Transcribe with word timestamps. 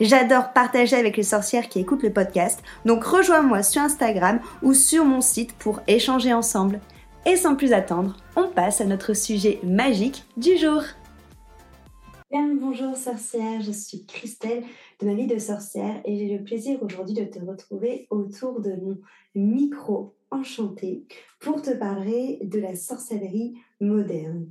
J'adore 0.00 0.52
partager 0.52 0.96
avec 0.96 1.16
les 1.16 1.22
sorcières 1.22 1.68
qui 1.68 1.80
écoutent 1.80 2.02
le 2.02 2.12
podcast, 2.12 2.62
donc 2.84 3.04
rejoins-moi 3.04 3.62
sur 3.62 3.82
Instagram 3.82 4.40
ou 4.62 4.74
sur 4.74 5.04
mon 5.04 5.20
site 5.20 5.52
pour 5.54 5.80
échanger 5.86 6.32
ensemble. 6.32 6.80
Et 7.26 7.36
sans 7.36 7.56
plus 7.56 7.72
attendre, 7.72 8.16
on 8.36 8.48
passe 8.48 8.80
à 8.80 8.84
notre 8.84 9.14
sujet 9.14 9.58
magique 9.62 10.24
du 10.36 10.56
jour. 10.58 10.82
Bien, 12.30 12.52
bonjour 12.54 12.96
sorcière, 12.96 13.60
je 13.62 13.70
suis 13.70 14.06
Christelle 14.06 14.64
de 15.00 15.06
ma 15.06 15.14
vie 15.14 15.28
de 15.28 15.38
sorcière 15.38 16.00
et 16.04 16.18
j'ai 16.18 16.36
le 16.36 16.42
plaisir 16.42 16.82
aujourd'hui 16.82 17.14
de 17.14 17.24
te 17.24 17.38
retrouver 17.38 18.08
autour 18.10 18.60
de 18.60 18.72
mon 18.74 18.98
micro 19.36 20.16
enchanté 20.32 21.06
pour 21.38 21.62
te 21.62 21.70
parler 21.70 22.40
de 22.42 22.58
la 22.58 22.74
sorcellerie 22.74 23.54
moderne. 23.80 24.48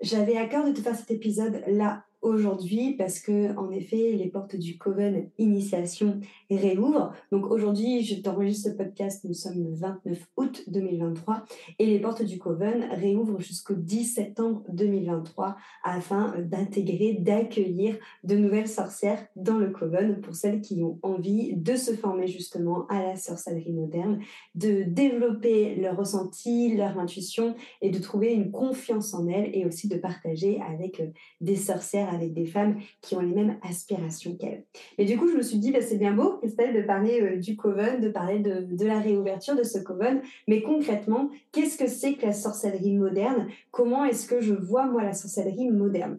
J'avais 0.00 0.38
à 0.38 0.46
cœur 0.46 0.64
de 0.64 0.72
te 0.72 0.80
faire 0.80 0.96
cet 0.96 1.10
épisode 1.10 1.62
là 1.66 2.05
aujourd'hui 2.22 2.94
parce 2.94 3.20
que 3.20 3.56
en 3.56 3.70
effet 3.70 4.12
les 4.12 4.28
portes 4.28 4.56
du 4.56 4.78
Coven 4.78 5.30
Initiation 5.38 6.20
réouvrent. 6.50 7.12
Donc 7.32 7.46
aujourd'hui, 7.46 8.02
je 8.02 8.20
t'enregistre 8.20 8.70
ce 8.70 8.74
podcast, 8.74 9.24
nous 9.24 9.34
sommes 9.34 9.64
le 9.64 9.74
29 9.74 10.18
août 10.36 10.62
2023 10.68 11.44
et 11.78 11.86
les 11.86 11.98
portes 11.98 12.22
du 12.22 12.38
Coven 12.38 12.88
réouvrent 12.92 13.40
jusqu'au 13.40 13.74
10 13.74 14.04
septembre 14.04 14.62
2023 14.68 15.56
afin 15.84 16.34
d'intégrer, 16.38 17.14
d'accueillir 17.14 17.96
de 18.24 18.36
nouvelles 18.36 18.68
sorcières 18.68 19.26
dans 19.36 19.58
le 19.58 19.70
Coven 19.70 20.20
pour 20.20 20.34
celles 20.34 20.60
qui 20.60 20.82
ont 20.82 20.98
envie 21.02 21.54
de 21.56 21.76
se 21.76 21.92
former 21.92 22.26
justement 22.26 22.86
à 22.88 23.02
la 23.02 23.16
sorcellerie 23.16 23.72
moderne, 23.72 24.20
de 24.54 24.82
développer 24.82 25.76
leur 25.76 25.96
ressenti, 25.96 26.74
leur 26.76 26.98
intuition 26.98 27.54
et 27.82 27.90
de 27.90 27.98
trouver 27.98 28.32
une 28.32 28.50
confiance 28.50 29.14
en 29.14 29.26
elles 29.28 29.50
et 29.54 29.64
aussi 29.64 29.88
de 29.88 29.96
partager 29.96 30.60
avec 30.60 31.02
des 31.40 31.56
sorcières 31.56 32.12
avec 32.12 32.32
des 32.32 32.46
femmes 32.46 32.78
qui 33.00 33.16
ont 33.16 33.20
les 33.20 33.34
mêmes 33.34 33.58
aspirations 33.62 34.36
qu'elles. 34.36 34.64
Et 34.98 35.04
du 35.04 35.16
coup, 35.16 35.28
je 35.28 35.36
me 35.36 35.42
suis 35.42 35.58
dit, 35.58 35.72
bah, 35.72 35.80
c'est 35.80 35.98
bien 35.98 36.12
beau, 36.12 36.35
Christelle, 36.38 36.74
de 36.74 36.82
parler 36.82 37.20
euh, 37.22 37.36
du 37.36 37.56
coven, 37.56 38.00
de 38.00 38.08
parler 38.08 38.38
de, 38.38 38.66
de, 38.70 38.86
la 38.86 39.00
réouverture 39.00 39.56
de 39.56 39.62
ce 39.62 39.78
coven, 39.78 40.20
mais 40.48 40.62
concrètement, 40.62 41.30
qu'est-ce 41.52 41.78
que 41.78 41.88
c'est 41.88 42.14
que 42.14 42.26
la 42.26 42.32
sorcellerie 42.32 42.96
moderne? 42.96 43.48
Comment 43.70 44.04
est-ce 44.04 44.26
que 44.26 44.40
je 44.40 44.54
vois, 44.54 44.86
moi, 44.86 45.02
la 45.02 45.14
sorcellerie 45.14 45.70
moderne? 45.70 46.18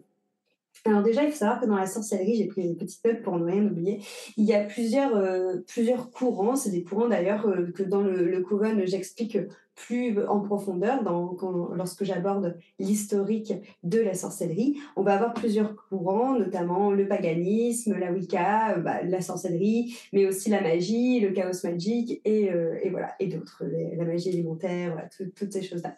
Alors 0.84 1.02
déjà, 1.02 1.24
il 1.24 1.30
faut 1.30 1.38
savoir 1.38 1.60
que 1.60 1.66
dans 1.66 1.76
la 1.76 1.86
sorcellerie, 1.86 2.36
j'ai 2.36 2.46
pris 2.46 2.62
une 2.62 2.76
petite 2.76 3.04
note 3.04 3.22
pour 3.22 3.38
ne 3.38 3.44
rien 3.44 3.64
oublier. 3.64 4.00
Il 4.36 4.44
y 4.44 4.54
a 4.54 4.64
plusieurs, 4.64 5.16
euh, 5.16 5.56
plusieurs 5.66 6.10
courants. 6.10 6.56
C'est 6.56 6.70
des 6.70 6.82
courants 6.82 7.08
d'ailleurs 7.08 7.46
euh, 7.46 7.70
que 7.72 7.82
dans 7.82 8.00
le, 8.00 8.28
le 8.28 8.40
Coven, 8.42 8.86
j'explique 8.86 9.38
plus 9.74 10.18
en 10.26 10.40
profondeur 10.40 11.04
dans, 11.04 11.36
lorsque 11.74 12.02
j'aborde 12.02 12.56
l'historique 12.80 13.54
de 13.84 14.00
la 14.00 14.14
sorcellerie. 14.14 14.76
On 14.96 15.02
va 15.02 15.14
avoir 15.14 15.34
plusieurs 15.34 15.76
courants, 15.76 16.36
notamment 16.36 16.90
le 16.90 17.06
paganisme, 17.06 17.96
la 17.96 18.12
Wicca, 18.12 18.76
euh, 18.76 18.80
bah, 18.80 19.02
la 19.04 19.20
sorcellerie, 19.20 19.96
mais 20.12 20.26
aussi 20.26 20.50
la 20.50 20.60
magie, 20.60 21.20
le 21.20 21.30
chaos 21.30 21.52
magique 21.64 22.20
et, 22.24 22.50
voilà 22.90 23.14
et 23.20 23.28
d'autres, 23.28 23.64
la 23.96 24.04
magie 24.04 24.30
élémentaire, 24.30 25.08
toutes 25.36 25.52
ces 25.52 25.62
choses-là. 25.62 25.96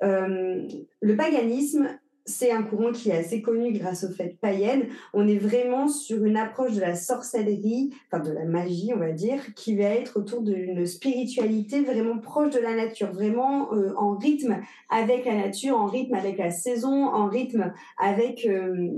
le 0.00 1.16
paganisme 1.16 1.98
c'est 2.28 2.50
un 2.50 2.62
courant 2.62 2.92
qui 2.92 3.10
est 3.10 3.16
assez 3.16 3.40
connu 3.40 3.72
grâce 3.72 4.04
aux 4.04 4.10
fêtes 4.10 4.38
païennes. 4.38 4.86
On 5.14 5.26
est 5.26 5.38
vraiment 5.38 5.88
sur 5.88 6.24
une 6.24 6.36
approche 6.36 6.74
de 6.74 6.80
la 6.80 6.94
sorcellerie, 6.94 7.90
enfin 8.06 8.22
de 8.22 8.30
la 8.30 8.44
magie, 8.44 8.92
on 8.94 8.98
va 8.98 9.12
dire, 9.12 9.54
qui 9.54 9.76
va 9.76 9.84
être 9.84 10.18
autour 10.18 10.42
d'une 10.42 10.86
spiritualité 10.86 11.80
vraiment 11.80 12.18
proche 12.18 12.54
de 12.54 12.60
la 12.60 12.76
nature, 12.76 13.12
vraiment 13.12 13.72
euh, 13.72 13.94
en 13.96 14.16
rythme 14.16 14.58
avec 14.90 15.24
la 15.24 15.36
nature, 15.36 15.76
en 15.76 15.86
rythme 15.86 16.14
avec 16.14 16.38
la 16.38 16.50
saison, 16.50 17.06
en 17.06 17.28
rythme 17.28 17.72
avec 17.98 18.46
euh, 18.46 18.88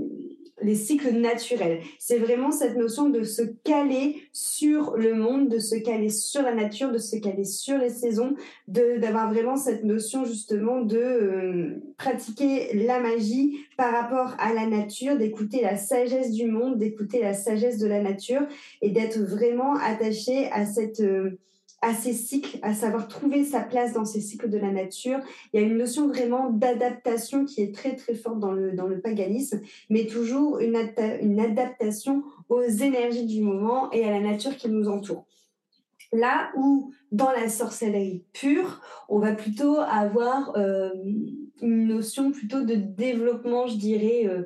les 0.61 0.75
cycles 0.75 1.13
naturels. 1.13 1.81
C'est 1.99 2.17
vraiment 2.17 2.51
cette 2.51 2.77
notion 2.77 3.09
de 3.09 3.23
se 3.23 3.41
caler 3.63 4.23
sur 4.33 4.95
le 4.95 5.13
monde, 5.13 5.49
de 5.49 5.59
se 5.59 5.75
caler 5.75 6.09
sur 6.09 6.41
la 6.41 6.53
nature, 6.53 6.91
de 6.91 6.97
se 6.97 7.15
caler 7.17 7.45
sur 7.45 7.77
les 7.77 7.89
saisons, 7.89 8.35
d'avoir 8.67 9.31
vraiment 9.31 9.55
cette 9.55 9.83
notion 9.83 10.25
justement 10.25 10.81
de 10.81 10.97
euh, 10.97 11.83
pratiquer 11.97 12.73
la 12.85 12.99
magie 12.99 13.57
par 13.77 13.93
rapport 13.93 14.35
à 14.39 14.53
la 14.53 14.65
nature, 14.67 15.17
d'écouter 15.17 15.61
la 15.61 15.77
sagesse 15.77 16.31
du 16.31 16.45
monde, 16.45 16.77
d'écouter 16.77 17.21
la 17.21 17.33
sagesse 17.33 17.77
de 17.77 17.87
la 17.87 18.01
nature 18.01 18.41
et 18.81 18.89
d'être 18.89 19.19
vraiment 19.19 19.75
attaché 19.75 20.49
à 20.51 20.65
cette... 20.65 21.01
Euh, 21.01 21.39
à 21.81 21.95
ces 21.95 22.13
cycles, 22.13 22.59
à 22.61 22.73
savoir 22.73 23.07
trouver 23.07 23.43
sa 23.43 23.61
place 23.61 23.93
dans 23.93 24.05
ces 24.05 24.21
cycles 24.21 24.49
de 24.49 24.57
la 24.57 24.71
nature. 24.71 25.19
Il 25.51 25.59
y 25.59 25.63
a 25.63 25.67
une 25.67 25.77
notion 25.77 26.07
vraiment 26.07 26.51
d'adaptation 26.51 27.45
qui 27.45 27.61
est 27.61 27.73
très 27.73 27.95
très 27.95 28.13
forte 28.13 28.39
dans 28.39 28.51
le, 28.51 28.71
dans 28.73 28.87
le 28.87 29.01
paganisme, 29.01 29.61
mais 29.89 30.05
toujours 30.05 30.59
une, 30.59 30.75
adaptation 31.39 32.23
aux 32.49 32.61
énergies 32.61 33.25
du 33.25 33.41
moment 33.41 33.91
et 33.91 34.05
à 34.05 34.11
la 34.11 34.19
nature 34.19 34.55
qui 34.55 34.69
nous 34.69 34.87
entoure. 34.89 35.25
Là 36.13 36.51
où 36.55 36.91
dans 37.11 37.31
la 37.31 37.49
sorcellerie 37.49 38.25
pure, 38.33 38.81
on 39.09 39.19
va 39.19 39.33
plutôt 39.33 39.77
avoir 39.77 40.55
euh, 40.57 40.89
une 41.61 41.87
notion 41.87 42.31
plutôt 42.31 42.61
de 42.61 42.75
développement, 42.75 43.67
je 43.67 43.77
dirais, 43.77 44.27
euh, 44.27 44.43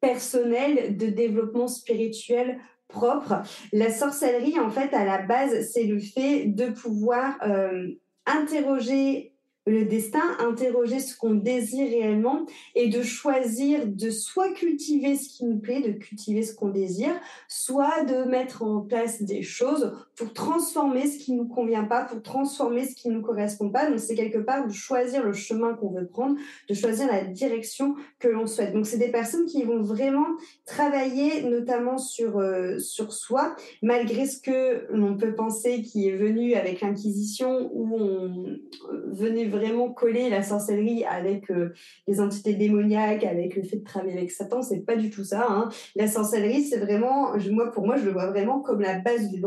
personnel, 0.00 0.96
de 0.96 1.06
développement 1.06 1.68
spirituel 1.68 2.60
propre. 2.88 3.42
La 3.72 3.90
sorcellerie, 3.90 4.58
en 4.58 4.70
fait, 4.70 4.92
à 4.94 5.04
la 5.04 5.22
base, 5.22 5.68
c'est 5.72 5.84
le 5.84 5.98
fait 5.98 6.46
de 6.46 6.66
pouvoir 6.66 7.36
euh, 7.42 7.88
interroger 8.26 9.27
le 9.68 9.84
destin, 9.84 10.22
interroger 10.38 10.98
ce 10.98 11.16
qu'on 11.16 11.34
désire 11.34 11.88
réellement 11.88 12.46
et 12.74 12.88
de 12.88 13.02
choisir 13.02 13.86
de 13.86 14.10
soit 14.10 14.52
cultiver 14.52 15.16
ce 15.16 15.28
qui 15.28 15.44
nous 15.44 15.58
plaît, 15.58 15.80
de 15.80 15.92
cultiver 15.92 16.42
ce 16.42 16.54
qu'on 16.54 16.68
désire, 16.68 17.14
soit 17.48 18.04
de 18.04 18.28
mettre 18.28 18.62
en 18.62 18.80
place 18.80 19.22
des 19.22 19.42
choses 19.42 19.92
pour 20.16 20.32
transformer 20.32 21.06
ce 21.06 21.18
qui 21.18 21.32
nous 21.32 21.46
convient 21.46 21.84
pas, 21.84 22.04
pour 22.04 22.22
transformer 22.22 22.86
ce 22.86 22.94
qui 22.94 23.08
nous 23.10 23.20
correspond 23.20 23.70
pas. 23.70 23.90
Donc 23.90 23.98
c'est 23.98 24.14
quelque 24.14 24.38
part 24.38 24.66
de 24.66 24.72
choisir 24.72 25.24
le 25.24 25.32
chemin 25.32 25.74
qu'on 25.74 25.90
veut 25.90 26.06
prendre, 26.06 26.36
de 26.68 26.74
choisir 26.74 27.06
la 27.06 27.24
direction 27.24 27.94
que 28.18 28.28
l'on 28.28 28.46
souhaite. 28.46 28.72
Donc 28.72 28.86
c'est 28.86 28.98
des 28.98 29.10
personnes 29.10 29.46
qui 29.46 29.62
vont 29.64 29.82
vraiment 29.82 30.26
travailler 30.64 31.42
notamment 31.42 31.98
sur 31.98 32.38
euh, 32.38 32.78
sur 32.78 33.12
soi, 33.12 33.54
malgré 33.82 34.26
ce 34.26 34.40
que 34.40 34.86
l'on 34.90 35.16
peut 35.16 35.34
penser 35.34 35.82
qui 35.82 36.08
est 36.08 36.16
venu 36.16 36.54
avec 36.54 36.80
l'inquisition 36.80 37.70
où 37.72 37.96
on 37.96 38.46
euh, 38.46 39.04
venait 39.06 39.44
vraiment 39.44 39.57
vraiment 39.58 39.90
coller 39.90 40.30
la 40.30 40.42
sorcellerie 40.42 41.04
avec 41.04 41.50
euh, 41.50 41.74
les 42.06 42.20
entités 42.20 42.54
démoniaques, 42.54 43.24
avec 43.24 43.56
le 43.56 43.62
fait 43.62 43.76
de 43.76 43.84
travailler 43.84 44.18
avec 44.18 44.30
Satan, 44.30 44.62
c'est 44.62 44.80
pas 44.80 44.96
du 44.96 45.10
tout 45.10 45.24
ça. 45.24 45.46
Hein. 45.48 45.68
La 45.96 46.06
sorcellerie, 46.06 46.62
c'est 46.62 46.78
vraiment, 46.78 47.32
moi 47.50 47.70
pour 47.70 47.86
moi, 47.86 47.96
je 47.96 48.06
le 48.06 48.12
vois 48.12 48.30
vraiment 48.30 48.60
comme 48.60 48.80
la 48.80 48.98
base 48.98 49.28
du 49.28 49.40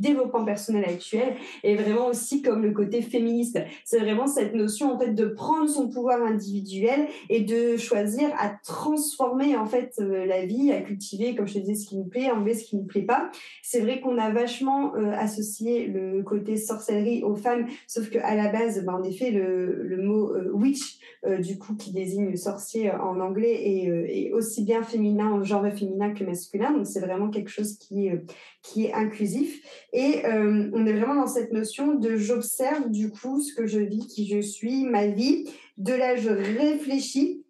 développement, 0.00 0.44
personnel 0.44 0.84
actuel 0.84 1.34
et 1.62 1.76
vraiment 1.76 2.08
aussi 2.08 2.42
comme 2.42 2.62
le 2.62 2.72
côté 2.72 3.02
féministe. 3.02 3.58
C'est 3.84 3.98
vraiment 3.98 4.26
cette 4.26 4.54
notion 4.54 4.92
en 4.92 4.98
fait 4.98 5.12
de 5.12 5.26
prendre 5.26 5.68
son 5.68 5.88
pouvoir 5.88 6.22
individuel 6.22 7.08
et 7.28 7.40
de 7.40 7.76
choisir 7.76 8.28
à 8.38 8.50
transformer 8.64 9.56
en 9.56 9.66
fait 9.66 9.94
euh, 10.00 10.24
la 10.26 10.44
vie, 10.44 10.72
à 10.72 10.80
cultiver, 10.80 11.34
comme 11.34 11.46
je 11.46 11.54
te 11.54 11.58
disais, 11.58 11.74
ce 11.74 11.86
qui 11.86 11.96
nous 11.96 12.04
plaît, 12.04 12.28
à 12.28 12.34
enlever 12.34 12.54
ce 12.54 12.64
qui 12.64 12.76
nous 12.76 12.84
plaît 12.84 13.02
pas. 13.02 13.30
C'est 13.62 13.80
vrai 13.80 14.00
qu'on 14.00 14.18
a 14.18 14.30
vachement 14.30 14.94
euh, 14.96 15.12
associé 15.12 15.86
le 15.86 16.22
côté 16.22 16.56
sorcellerie 16.56 17.22
aux 17.22 17.36
femmes, 17.36 17.66
sauf 17.86 18.10
que 18.10 18.18
à 18.18 18.34
la 18.34 18.48
base, 18.48 18.84
bah, 18.84 18.94
en 18.94 19.02
effet, 19.02 19.25
le, 19.30 19.96
mot 20.02 20.32
witch, 20.52 20.98
du 21.40 21.58
coup, 21.58 21.74
qui 21.74 21.92
désigne 21.92 22.36
sorcier 22.36 22.90
en 22.90 23.20
anglais, 23.20 23.54
et, 23.54 24.26
et, 24.26 24.32
aussi 24.32 24.64
bien 24.64 24.82
féminin, 24.82 25.32
en 25.32 25.42
genre 25.42 25.66
féminin 25.72 26.12
que 26.14 26.24
masculin. 26.24 26.72
Donc, 26.72 26.86
c'est 26.86 27.00
vraiment 27.00 27.30
quelque 27.30 27.50
chose 27.50 27.76
qui, 27.78 28.10
qui 28.62 28.84
est 28.84 28.92
inclusif. 28.92 29.60
Et 29.92 30.22
on 30.24 30.86
est 30.86 30.92
vraiment 30.92 31.16
dans 31.16 31.26
cette 31.26 31.52
notion 31.52 31.94
de 31.94 32.16
j'observe, 32.16 32.90
du 32.90 33.10
coup, 33.10 33.40
ce 33.40 33.54
que 33.54 33.66
je 33.66 33.80
vis, 33.80 34.06
qui 34.06 34.26
je 34.26 34.40
suis, 34.40 34.84
ma 34.84 35.06
vie. 35.06 35.48
De 35.78 35.92
là, 35.92 36.16
je 36.16 36.30
réfléchis 36.30 37.44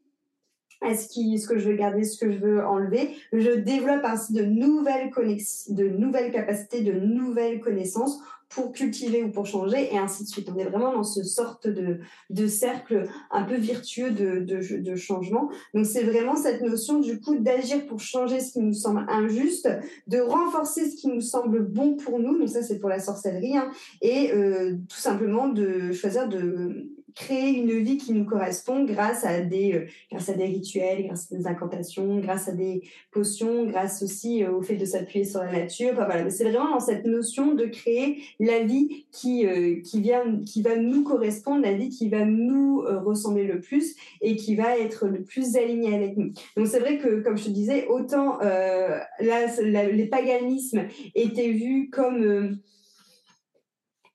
à 0.83 0.95
ce, 0.95 1.09
qui, 1.09 1.39
ce 1.39 1.49
que 1.49 1.59
je 1.59 1.71
veux 1.71 1.77
garder, 1.77 2.05
ce 2.05 2.19
que 2.19 2.31
je 2.31 2.39
veux 2.39 2.65
enlever. 2.65 3.11
Je 3.33 3.61
développe 3.61 4.05
ainsi 4.05 4.33
de 4.33 4.45
nouvelles, 4.45 5.11
de 5.11 5.89
nouvelles 5.89 6.33
capacités, 6.33 6.83
de 6.83 6.93
nouvelles 6.93 7.61
connaissances 7.61 8.21
pour 8.49 8.73
cultiver 8.73 9.25
ou 9.25 9.31
pour 9.31 9.47
changer, 9.47 9.93
et 9.93 9.99
ainsi 9.99 10.25
de 10.25 10.29
suite. 10.29 10.49
On 10.55 10.59
est 10.59 10.65
vraiment 10.65 10.93
dans 10.93 11.03
ce 11.03 11.23
sorte 11.23 11.67
de, 11.67 11.99
de 12.31 12.47
cercle 12.47 13.05
un 13.31 13.43
peu 13.43 13.57
virtueux 13.57 14.11
de, 14.11 14.41
de, 14.41 14.79
de 14.79 14.97
changement. 14.97 15.51
Donc 15.75 15.87
c'est 15.87 16.05
vraiment 16.05 16.37
cette 16.37 16.63
notion 16.63 17.01
du 17.01 17.21
coup 17.21 17.37
d'agir 17.37 17.87
pour 17.87 18.01
changer 18.01 18.41
ce 18.41 18.53
qui 18.53 18.61
nous 18.61 18.73
semble 18.73 19.05
injuste, 19.09 19.69
de 20.07 20.21
renforcer 20.21 20.89
ce 20.91 20.97
qui 20.97 21.09
nous 21.09 21.21
semble 21.21 21.63
bon 21.65 21.97
pour 21.97 22.19
nous, 22.19 22.39
donc 22.39 22.49
ça 22.49 22.63
c'est 22.63 22.79
pour 22.79 22.89
la 22.89 23.01
sorcellerie, 23.01 23.57
hein, 23.57 23.71
et 24.01 24.33
euh, 24.33 24.77
tout 24.89 24.97
simplement 24.97 25.49
de 25.49 25.93
choisir 25.93 26.29
de 26.29 26.89
créer 27.17 27.57
une 27.57 27.83
vie 27.83 27.97
qui 27.97 28.13
nous 28.13 28.27
correspond 28.27 28.85
grâce 28.85 29.25
à 29.25 29.41
des, 29.41 29.73
euh, 29.73 29.87
grâce 30.13 30.29
à 30.29 30.35
des 30.35 30.45
rituels, 30.45 31.07
grâce 31.07 31.33
à 31.33 31.37
des 31.37 31.47
incantations, 31.47 32.19
grâce 32.19 32.47
à 32.47 32.53
des 32.53 32.83
potions, 33.11 33.65
grâce 33.65 34.03
aussi 34.03 34.45
euh, 34.45 34.53
au 34.53 34.63
fait 34.63 34.77
de 34.77 34.85
s'appuyer 34.85 35.25
sur 35.25 35.41
la 35.41 35.51
nature. 35.51 35.91
Enfin, 35.95 36.05
voilà. 36.05 36.29
C'est 36.29 36.45
vraiment 36.45 36.71
dans 36.71 36.81
cette 36.81 37.07
notion 37.07 37.55
de 37.55 37.65
créer 37.65 38.23
la 38.39 38.63
vie 38.65 39.07
qui, 39.11 39.47
euh, 39.47 39.81
qui, 39.81 40.03
vient, 40.03 40.41
qui 40.45 40.61
va 40.61 40.77
nous 40.77 41.05
correspondre, 41.05 41.63
la 41.63 41.73
vie 41.73 41.89
qui 41.89 42.11
va 42.11 42.27
nous 42.27 42.83
ressembler 43.05 43.45
le 43.45 43.61
plus 43.61 43.97
et 44.21 44.37
qui 44.37 44.55
va 44.55 44.79
être 44.79 45.07
le 45.09 45.23
plus 45.23 45.57
alignée 45.57 45.95
avec 45.95 46.19
nous. 46.19 46.33
Donc 46.57 46.67
c'est 46.67 46.79
vrai 46.79 46.99
que, 46.99 47.23
comme 47.23 47.39
je 47.39 47.45
te 47.45 47.51
disais, 47.51 47.87
autant 47.87 48.39
là, 48.39 49.47
les 49.61 50.07
paganismes 50.07 50.87
étaient 51.15 51.53
vus 51.53 51.89
comme 51.91 52.59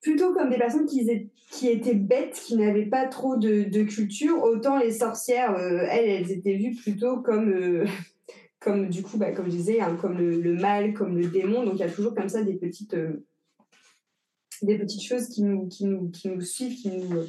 plutôt 0.01 0.33
comme 0.33 0.49
des 0.49 0.57
personnes 0.57 0.87
qui, 0.87 1.67
étaient 1.67 1.93
bêtes, 1.93 2.41
qui 2.45 2.55
n'avaient 2.55 2.87
pas 2.87 3.07
trop 3.07 3.37
de, 3.37 3.83
culture, 3.83 4.41
autant 4.43 4.77
les 4.77 4.91
sorcières, 4.91 5.55
euh, 5.57 5.85
elles, 5.89 6.09
elles 6.09 6.31
étaient 6.31 6.57
vues 6.57 6.75
plutôt 6.75 7.21
comme, 7.21 7.51
euh, 7.51 7.85
comme 8.59 8.89
du 8.89 9.03
coup, 9.03 9.17
bah, 9.17 9.31
comme 9.31 9.45
je 9.45 9.57
disais, 9.57 9.79
hein, 9.79 9.95
comme 10.01 10.17
le, 10.17 10.53
mal, 10.55 10.93
comme 10.93 11.17
le 11.17 11.27
démon. 11.27 11.63
Donc 11.63 11.75
il 11.75 11.79
y 11.79 11.83
a 11.83 11.89
toujours 11.89 12.15
comme 12.15 12.29
ça 12.29 12.43
des 12.43 12.55
petites, 12.55 12.95
euh, 12.95 13.23
choses 15.01 15.27
qui 15.29 15.43
nous, 15.43 15.67
qui 15.67 15.85
nous, 15.85 16.09
qui 16.09 16.29
nous 16.29 16.41
suivent, 16.41 16.75
qui 16.75 16.89
nous 16.89 17.23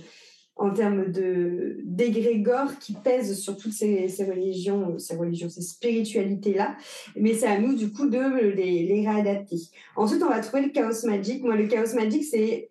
en 0.56 0.70
termes 0.70 1.10
de 1.10 1.78
d'égrégore 1.84 2.78
qui 2.78 2.94
pèsent 2.94 3.38
sur 3.38 3.56
toutes 3.56 3.72
ces, 3.72 4.06
religions, 4.25 4.99
ces 4.99 5.16
religions, 5.16 5.49
ces 5.49 5.62
spiritualités-là. 5.62 6.76
Mais 7.16 7.34
c'est 7.34 7.46
à 7.46 7.58
nous, 7.58 7.75
du 7.75 7.90
coup, 7.90 8.08
de 8.08 8.50
les, 8.54 8.87
les 8.87 9.08
réadapter. 9.08 9.56
Ensuite, 9.96 10.22
on 10.22 10.28
va 10.28 10.40
trouver 10.40 10.62
le 10.64 10.70
chaos 10.70 11.06
magique. 11.06 11.43
Moi, 11.43 11.56
le 11.56 11.66
chaos 11.66 11.94
magique, 11.94 12.25
c'est 12.25 12.70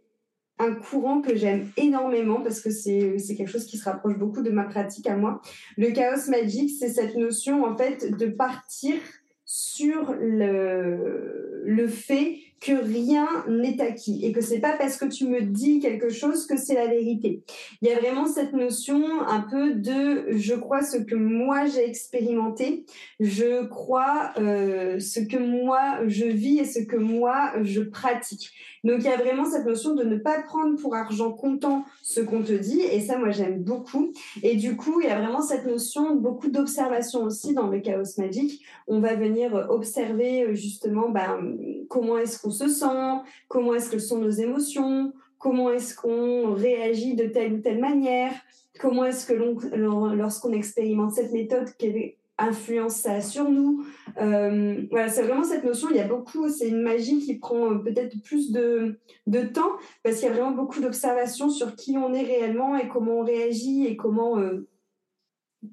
un 0.59 0.75
courant 0.75 1.21
que 1.21 1.35
j'aime 1.35 1.69
énormément 1.75 2.41
parce 2.41 2.61
que 2.61 2.69
c'est 2.69 3.17
quelque 3.35 3.49
chose 3.49 3.65
qui 3.65 3.77
se 3.77 3.85
rapproche 3.85 4.17
beaucoup 4.17 4.43
de 4.43 4.51
ma 4.51 4.63
pratique 4.63 5.07
à 5.07 5.17
moi. 5.17 5.41
Le 5.75 5.91
chaos 5.91 6.29
magique, 6.29 6.71
c'est 6.77 6.89
cette 6.89 7.15
notion, 7.15 7.65
en 7.65 7.75
fait, 7.75 8.15
de 8.15 8.27
partir 8.27 8.95
sur 9.43 10.13
le, 10.13 11.63
le 11.65 11.87
fait 11.87 12.37
que 12.61 12.73
rien 12.73 13.27
n'est 13.49 13.81
acquis 13.81 14.23
et 14.23 14.31
que 14.31 14.39
c'est 14.39 14.59
pas 14.59 14.77
parce 14.77 14.95
que 14.95 15.05
tu 15.05 15.25
me 15.25 15.41
dis 15.41 15.79
quelque 15.79 16.09
chose 16.09 16.45
que 16.45 16.57
c'est 16.57 16.75
la 16.75 16.85
vérité. 16.85 17.43
Il 17.81 17.89
y 17.89 17.91
a 17.91 17.99
vraiment 17.99 18.27
cette 18.27 18.53
notion 18.53 19.03
un 19.27 19.41
peu 19.41 19.73
de 19.73 20.27
je 20.29 20.53
crois 20.53 20.83
ce 20.83 20.97
que 20.97 21.15
moi 21.15 21.65
j'ai 21.65 21.83
expérimenté, 21.83 22.85
je 23.19 23.65
crois 23.65 24.31
euh, 24.37 24.99
ce 24.99 25.19
que 25.19 25.37
moi 25.37 26.07
je 26.07 26.25
vis 26.25 26.59
et 26.59 26.65
ce 26.65 26.79
que 26.79 26.97
moi 26.97 27.51
je 27.63 27.81
pratique. 27.81 28.51
Donc 28.83 28.99
il 28.99 29.05
y 29.05 29.09
a 29.09 29.17
vraiment 29.17 29.45
cette 29.45 29.65
notion 29.65 29.95
de 29.95 30.03
ne 30.03 30.17
pas 30.17 30.41
prendre 30.41 30.79
pour 30.79 30.95
argent 30.95 31.31
comptant 31.31 31.83
ce 32.03 32.21
qu'on 32.21 32.43
te 32.43 32.53
dit 32.53 32.81
et 32.81 33.01
ça 33.01 33.17
moi 33.17 33.31
j'aime 33.31 33.63
beaucoup. 33.63 34.11
Et 34.43 34.55
du 34.55 34.75
coup 34.75 35.01
il 35.01 35.07
y 35.07 35.11
a 35.11 35.19
vraiment 35.19 35.41
cette 35.41 35.65
notion 35.65 36.15
beaucoup 36.15 36.49
d'observation 36.49 37.23
aussi 37.23 37.55
dans 37.55 37.67
le 37.67 37.79
chaos 37.79 38.03
magique. 38.19 38.63
On 38.87 38.99
va 38.99 39.15
venir 39.15 39.67
observer 39.69 40.53
justement 40.53 41.09
ben, 41.09 41.57
comment 41.89 42.19
est-ce 42.19 42.39
qu'on 42.39 42.50
se 42.51 42.67
sent, 42.67 43.21
comment 43.47 43.73
est-ce 43.73 43.89
que 43.89 43.99
sont 43.99 44.19
nos 44.19 44.29
émotions, 44.29 45.13
comment 45.37 45.71
est-ce 45.71 45.95
qu'on 45.95 46.53
réagit 46.53 47.15
de 47.15 47.25
telle 47.25 47.53
ou 47.53 47.61
telle 47.61 47.79
manière, 47.79 48.33
comment 48.79 49.05
est-ce 49.05 49.25
que 49.25 49.33
lorsqu'on 49.33 50.51
expérimente 50.51 51.13
cette 51.13 51.31
méthode, 51.31 51.69
quelle 51.77 52.13
influence 52.41 52.95
ça 52.95 53.13
a 53.13 53.21
sur 53.21 53.49
nous. 53.49 53.85
Euh, 54.19 54.83
voilà, 54.89 55.09
c'est 55.09 55.23
vraiment 55.23 55.43
cette 55.43 55.63
notion. 55.63 55.89
Il 55.91 55.97
y 55.97 55.99
a 55.99 56.07
beaucoup, 56.07 56.49
c'est 56.49 56.69
une 56.69 56.81
magie 56.81 57.19
qui 57.19 57.35
prend 57.35 57.77
peut-être 57.77 58.21
plus 58.23 58.51
de, 58.51 58.99
de 59.27 59.41
temps 59.41 59.71
parce 60.03 60.17
qu'il 60.17 60.27
y 60.27 60.31
a 60.31 60.33
vraiment 60.33 60.51
beaucoup 60.51 60.81
d'observations 60.81 61.49
sur 61.49 61.75
qui 61.75 61.97
on 61.97 62.13
est 62.13 62.23
réellement 62.23 62.77
et 62.77 62.87
comment 62.87 63.19
on 63.19 63.23
réagit 63.23 63.85
et 63.85 63.95
comment 63.95 64.39
euh, 64.39 64.67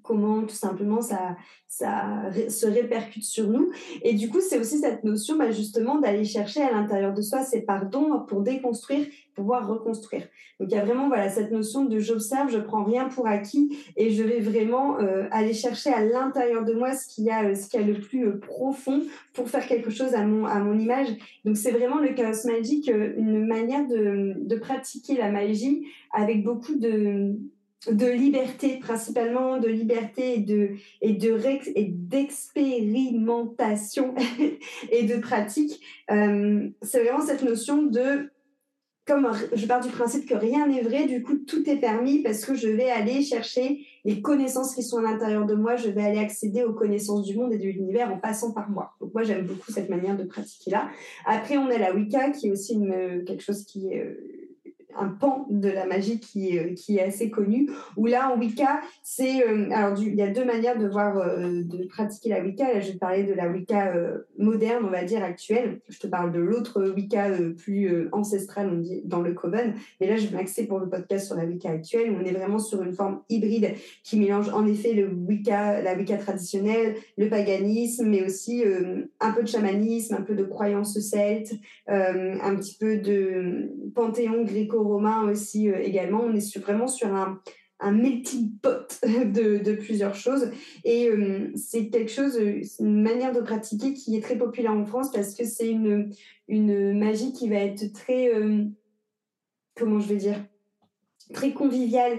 comment 0.02 0.42
tout 0.42 0.54
simplement 0.54 1.00
ça, 1.00 1.36
ça 1.66 2.30
se 2.48 2.66
répercute 2.66 3.24
sur 3.24 3.48
nous. 3.48 3.70
Et 4.02 4.14
du 4.14 4.28
coup, 4.28 4.40
c'est 4.40 4.58
aussi 4.58 4.78
cette 4.78 5.04
notion 5.04 5.36
bah, 5.36 5.50
justement 5.50 5.98
d'aller 5.98 6.24
chercher 6.24 6.62
à 6.62 6.72
l'intérieur 6.72 7.14
de 7.14 7.22
soi 7.22 7.42
ces 7.42 7.62
pardons 7.62 8.20
pour 8.26 8.42
déconstruire, 8.42 9.06
pouvoir 9.34 9.68
reconstruire. 9.68 10.26
Donc 10.60 10.70
il 10.70 10.74
y 10.74 10.78
a 10.78 10.84
vraiment 10.84 11.08
voilà 11.08 11.28
cette 11.28 11.52
notion 11.52 11.84
de 11.84 11.98
j'observe, 11.98 12.50
je 12.50 12.58
prends 12.58 12.84
rien 12.84 13.08
pour 13.08 13.26
acquis 13.26 13.76
et 13.96 14.10
je 14.10 14.22
vais 14.22 14.40
vraiment 14.40 14.98
euh, 14.98 15.28
aller 15.30 15.54
chercher 15.54 15.90
à 15.90 16.04
l'intérieur 16.04 16.64
de 16.64 16.72
moi 16.72 16.94
ce 16.94 17.06
qu'il 17.06 17.24
y 17.24 17.30
a, 17.30 17.52
qu'il 17.52 17.80
y 17.80 17.82
a 17.82 17.86
le 17.86 18.00
plus 18.00 18.26
euh, 18.26 18.40
profond 18.40 19.02
pour 19.34 19.48
faire 19.48 19.66
quelque 19.66 19.90
chose 19.90 20.14
à 20.14 20.24
mon, 20.24 20.46
à 20.46 20.58
mon 20.58 20.78
image. 20.78 21.08
Donc 21.44 21.56
c'est 21.56 21.70
vraiment 21.70 21.98
le 21.98 22.08
chaos 22.08 22.46
magique, 22.46 22.90
euh, 22.90 23.14
une 23.16 23.46
manière 23.46 23.86
de, 23.86 24.34
de 24.36 24.56
pratiquer 24.56 25.16
la 25.16 25.30
magie 25.30 25.86
avec 26.12 26.42
beaucoup 26.42 26.74
de 26.74 27.36
de 27.86 28.06
liberté, 28.06 28.80
principalement 28.80 29.58
de 29.58 29.68
liberté 29.68 30.34
et 30.34 30.40
de 30.40 30.70
et 31.00 31.12
de 31.12 31.38
et 31.76 31.84
d'expérimentation 31.84 34.16
et 34.90 35.04
de 35.04 35.18
pratique. 35.18 35.80
Euh, 36.10 36.68
c'est 36.82 37.04
vraiment 37.04 37.20
cette 37.20 37.44
notion 37.44 37.82
de 37.82 38.32
comme 39.06 39.30
je 39.54 39.66
pars 39.66 39.80
du 39.80 39.88
principe 39.88 40.28
que 40.28 40.34
rien 40.34 40.66
n'est 40.66 40.82
vrai, 40.82 41.06
du 41.06 41.22
coup 41.22 41.38
tout 41.38 41.66
est 41.70 41.78
permis 41.78 42.22
parce 42.22 42.44
que 42.44 42.54
je 42.54 42.68
vais 42.68 42.90
aller 42.90 43.22
chercher 43.22 43.86
les 44.04 44.20
connaissances 44.20 44.74
qui 44.74 44.82
sont 44.82 44.98
à 44.98 45.02
l'intérieur 45.02 45.46
de 45.46 45.54
moi, 45.54 45.76
je 45.76 45.88
vais 45.88 46.02
aller 46.02 46.18
accéder 46.18 46.62
aux 46.62 46.74
connaissances 46.74 47.24
du 47.24 47.34
monde 47.34 47.54
et 47.54 47.58
de 47.58 47.64
l'univers 47.64 48.12
en 48.12 48.18
passant 48.18 48.52
par 48.52 48.68
moi. 48.68 48.92
Donc 49.00 49.14
moi 49.14 49.22
j'aime 49.22 49.46
beaucoup 49.46 49.72
cette 49.72 49.88
manière 49.88 50.14
de 50.16 50.24
pratiquer 50.24 50.72
là. 50.72 50.90
Après 51.24 51.56
on 51.56 51.70
a 51.70 51.78
la 51.78 51.94
Wicca 51.94 52.32
qui 52.32 52.48
est 52.48 52.50
aussi 52.50 52.74
une, 52.74 53.24
quelque 53.24 53.42
chose 53.42 53.64
qui 53.64 53.96
euh, 53.96 54.12
un 54.98 55.08
pan 55.08 55.46
de 55.50 55.68
la 55.68 55.86
magie 55.86 56.20
qui, 56.20 56.58
euh, 56.58 56.74
qui 56.74 56.98
est 56.98 57.02
assez 57.02 57.30
connu. 57.30 57.70
Où 57.96 58.06
là, 58.06 58.32
en 58.32 58.38
Wicca, 58.38 58.80
c'est 59.02 59.46
euh, 59.46 59.70
alors 59.72 60.00
il 60.00 60.14
y 60.14 60.22
a 60.22 60.28
deux 60.28 60.44
manières 60.44 60.78
de 60.78 60.86
voir, 60.86 61.18
euh, 61.18 61.62
de 61.62 61.86
pratiquer 61.86 62.30
la 62.30 62.42
Wicca. 62.42 62.72
Là, 62.72 62.80
je 62.80 62.92
vais 62.92 62.98
parler 62.98 63.24
de 63.24 63.34
la 63.34 63.48
Wicca 63.48 63.94
moderne, 64.38 64.84
on 64.86 64.90
va 64.90 65.04
dire 65.04 65.22
actuelle. 65.22 65.80
Je 65.88 65.98
te 65.98 66.06
parle 66.06 66.32
de 66.32 66.40
l'autre 66.40 66.92
Wicca 66.94 67.28
plus 67.56 68.08
ancestrale, 68.12 68.70
on 68.72 68.78
dit 68.78 69.02
dans 69.04 69.20
le 69.20 69.32
Coven. 69.32 69.74
Mais 70.00 70.08
là, 70.08 70.16
je 70.16 70.26
vais 70.26 70.36
m'axer 70.36 70.66
pour 70.66 70.78
le 70.78 70.88
podcast 70.88 71.26
sur 71.26 71.36
la 71.36 71.44
Wicca 71.44 71.70
actuelle. 71.70 72.14
on 72.18 72.24
est 72.24 72.32
vraiment 72.32 72.58
sur 72.58 72.82
une 72.82 72.92
forme 72.92 73.22
hybride 73.28 73.74
qui 74.04 74.18
mélange 74.18 74.48
en 74.50 74.66
effet 74.66 74.92
le 74.92 75.08
Wicca, 75.08 75.82
la 75.82 75.94
Wicca 75.94 76.16
traditionnelle, 76.16 76.94
le 77.16 77.28
paganisme, 77.28 78.08
mais 78.08 78.24
aussi 78.24 78.64
un 79.20 79.32
peu 79.32 79.42
de 79.42 79.48
chamanisme, 79.48 80.14
un 80.14 80.22
peu 80.22 80.34
de 80.34 80.44
croyances 80.44 80.98
celtes, 80.98 81.54
un 81.86 82.56
petit 82.56 82.76
peu 82.78 82.96
de 82.96 83.70
panthéon 83.94 84.44
gréco 84.44 84.87
romain 84.88 85.30
aussi 85.30 85.70
euh, 85.70 85.80
également. 85.80 86.22
On 86.22 86.34
est 86.34 86.58
vraiment 86.58 86.88
sur 86.88 87.08
un, 87.14 87.40
melting 87.92 88.58
pot 88.60 89.00
de, 89.04 89.58
de, 89.58 89.72
plusieurs 89.74 90.14
choses. 90.14 90.50
Et 90.84 91.08
euh, 91.08 91.52
c'est 91.54 91.88
quelque 91.90 92.10
chose, 92.10 92.36
euh, 92.38 92.60
une 92.80 93.02
manière 93.02 93.32
de 93.32 93.40
pratiquer 93.40 93.94
qui 93.94 94.16
est 94.16 94.20
très 94.20 94.36
populaire 94.36 94.72
en 94.72 94.84
France 94.84 95.12
parce 95.12 95.34
que 95.34 95.44
c'est 95.44 95.68
une, 95.68 96.10
une 96.48 96.98
magie 96.98 97.32
qui 97.32 97.48
va 97.48 97.56
être 97.56 97.92
très, 97.92 98.30
comment 99.76 100.00
je 100.00 100.08
vais 100.08 100.16
dire, 100.16 100.44
très 101.32 101.52
conviviale, 101.52 102.18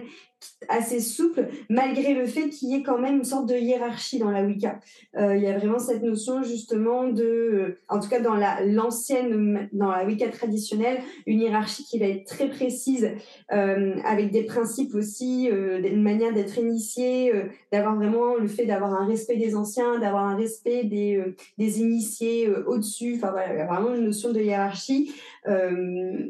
assez 0.69 1.00
souple, 1.00 1.48
malgré 1.69 2.13
le 2.13 2.25
fait 2.25 2.50
qu'il 2.50 2.69
y 2.69 2.75
ait 2.75 2.84
quand 2.84 3.00
même 3.00 3.17
une 3.17 3.24
sorte 3.24 3.50
de 3.50 3.55
hiérarchie 3.55 4.19
dans 4.19 4.29
la 4.29 4.43
Wicca. 4.43 4.79
Euh, 5.17 5.36
il 5.36 5.43
y 5.43 5.48
a 5.48 5.58
vraiment 5.58 5.79
cette 5.79 6.03
notion 6.03 6.43
justement 6.43 7.08
de, 7.08 7.24
euh, 7.24 7.79
en 7.89 8.00
tout 8.00 8.10
cas 8.10 8.19
dans 8.19 8.36
la 8.36 8.63
l'ancienne, 8.65 9.69
dans 9.74 9.89
la 9.89 10.05
Wicca 10.05 10.29
traditionnelle, 10.29 11.00
une 11.25 11.41
hiérarchie 11.41 11.84
qui 11.86 11.98
va 11.98 12.08
être 12.08 12.25
très 12.25 12.50
précise, 12.50 13.10
euh, 13.51 13.96
avec 14.05 14.31
des 14.31 14.43
principes 14.43 14.96
aussi, 14.96 15.50
euh, 15.51 15.81
une 15.84 16.03
manière 16.03 16.34
d'être 16.34 16.58
initié, 16.58 17.34
d'avoir 17.72 17.96
vraiment 17.96 18.36
le 18.36 18.48
fait 18.48 18.65
d'avoir 18.65 18.93
un 18.93 19.08
respect 19.08 19.38
des 19.38 19.55
anciens, 19.55 20.00
d'avoir 20.00 20.25
un 20.25 20.36
respect 20.36 20.84
des, 20.84 21.24
des 21.58 21.79
initiés 21.79 22.50
au-dessus. 22.67 23.15
Enfin 23.17 23.31
voilà, 23.31 23.53
il 23.53 23.58
y 23.58 23.62
a 23.62 23.65
vraiment 23.65 23.96
une 23.96 24.05
notion 24.05 24.31
de 24.31 24.39
hiérarchie 24.39 25.13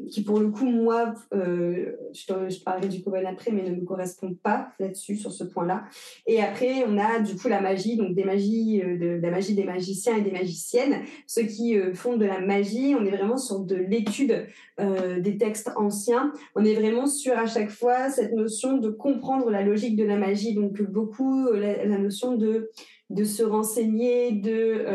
qui 0.10 0.24
pour 0.24 0.40
le 0.40 0.50
coup, 0.50 0.66
moi, 0.66 1.14
je, 1.32 2.26
te, 2.26 2.64
parlerai 2.64 2.88
du 2.88 3.02
Coven 3.02 3.26
après, 3.26 3.52
mais 3.52 3.64
ne 3.64 3.76
me 3.76 3.86
correspond 3.86 3.99
pas 4.44 4.70
là-dessus, 4.80 5.16
sur 5.16 5.32
ce 5.32 5.44
point-là. 5.44 5.84
Et 6.28 6.42
après, 6.42 6.84
on 6.88 6.98
a 6.98 7.20
du 7.20 7.36
coup 7.36 7.48
la 7.48 7.62
magie, 7.62 7.98
donc 7.98 8.14
des 8.14 8.24
magies, 8.24 8.82
euh, 8.84 8.98
de, 8.98 9.20
la 9.22 9.32
magie 9.32 9.56
des 9.56 9.64
magiciens 9.64 10.18
et 10.18 10.22
des 10.22 10.32
magiciennes. 10.32 11.02
Ceux 11.28 11.44
qui 11.44 11.78
euh, 11.78 11.94
font 11.94 12.18
de 12.18 12.26
la 12.26 12.40
magie, 12.40 12.96
on 13.00 13.06
est 13.06 13.12
vraiment 13.12 13.38
sur 13.38 13.60
de 13.60 13.76
l'étude 13.76 14.46
euh, 14.80 15.20
des 15.20 15.38
textes 15.38 15.72
anciens. 15.76 16.34
On 16.56 16.64
est 16.64 16.76
vraiment 16.76 17.08
sur 17.08 17.38
à 17.38 17.46
chaque 17.46 17.70
fois 17.70 18.10
cette 18.10 18.34
notion 18.34 18.78
de 18.78 18.90
comprendre 18.90 19.50
la 19.50 19.62
logique 19.62 19.96
de 19.96 20.04
la 20.04 20.18
magie. 20.18 20.54
Donc 20.54 20.82
beaucoup 20.82 21.52
la, 21.52 21.86
notion 21.98 22.36
de, 22.36 22.72
de 23.10 23.24
se 23.24 23.44
renseigner, 23.44 24.32
de 24.32 24.86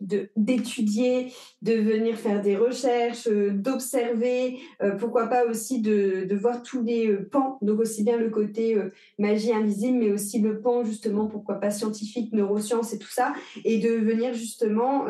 d'étudier, 0.00 1.32
de, 1.62 1.72
venir 1.74 2.16
faire 2.16 2.42
des 2.42 2.56
recherches, 2.56 3.28
euh, 3.28 3.50
d'observer, 3.50 4.58
euh, 4.82 4.92
pourquoi 4.96 5.26
pas 5.26 5.46
aussi 5.46 5.80
de, 5.80 6.34
voir 6.34 6.62
tous 6.62 6.82
les 6.82 7.08
euh, 7.08 7.28
pans, 7.30 7.58
donc 7.62 7.80
aussi 7.80 8.04
bien 8.04 8.18
le 8.18 8.28
côté 8.28 8.76
magie 9.18 9.52
invisible, 9.52 9.98
mais 9.98 10.10
aussi 10.10 10.40
le 10.40 10.60
pan 10.60 10.84
justement, 10.84 11.26
pourquoi 11.26 11.56
pas 11.56 11.70
scientifique, 11.70 12.32
neurosciences 12.32 12.92
et 12.92 12.98
tout 12.98 13.10
ça, 13.10 13.32
et 13.64 13.78
de 13.78 13.90
venir 13.90 14.34
justement 14.34 15.06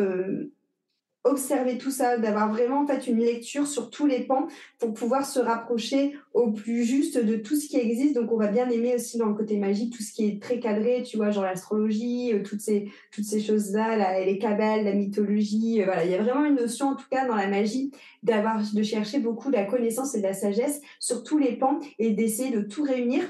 observer 1.26 1.78
tout 1.78 1.90
ça, 1.90 2.18
d'avoir 2.18 2.50
vraiment 2.50 2.82
en 2.82 2.86
fait 2.86 3.06
une 3.06 3.18
lecture 3.18 3.66
sur 3.66 3.90
tous 3.90 4.06
les 4.06 4.20
pans 4.20 4.46
pour 4.78 4.94
pouvoir 4.94 5.26
se 5.26 5.38
rapprocher 5.38 6.16
au 6.34 6.50
plus 6.50 6.84
juste 6.84 7.22
de 7.22 7.36
tout 7.36 7.56
ce 7.56 7.68
qui 7.68 7.78
existe. 7.78 8.14
Donc 8.14 8.32
on 8.32 8.36
va 8.36 8.48
bien 8.48 8.68
aimer 8.68 8.94
aussi 8.94 9.18
dans 9.18 9.26
le 9.26 9.34
côté 9.34 9.56
magique 9.56 9.94
tout 9.96 10.02
ce 10.02 10.12
qui 10.12 10.26
est 10.26 10.42
très 10.42 10.60
cadré, 10.60 11.02
tu 11.02 11.16
vois, 11.16 11.30
genre 11.30 11.44
l'astrologie, 11.44 12.32
euh, 12.32 12.42
toutes 12.42 12.60
ces 12.60 12.88
toutes 13.12 13.24
ces 13.24 13.40
choses-là, 13.40 14.24
les 14.24 14.38
cabales, 14.38 14.84
la 14.84 14.92
mythologie, 14.92 15.82
euh, 15.82 15.84
voilà, 15.84 16.04
il 16.04 16.10
y 16.10 16.14
a 16.14 16.22
vraiment 16.22 16.44
une 16.44 16.56
notion 16.56 16.88
en 16.88 16.96
tout 16.96 17.08
cas 17.10 17.26
dans 17.26 17.36
la 17.36 17.48
magie 17.48 17.90
d'avoir 18.22 18.60
de 18.72 18.82
chercher 18.82 19.20
beaucoup 19.20 19.50
la 19.50 19.64
connaissance 19.64 20.14
et 20.14 20.18
de 20.18 20.24
la 20.24 20.34
sagesse 20.34 20.80
sur 21.00 21.22
tous 21.22 21.38
les 21.38 21.56
pans 21.56 21.78
et 21.98 22.10
d'essayer 22.10 22.50
de 22.50 22.60
tout 22.60 22.82
réunir 22.82 23.22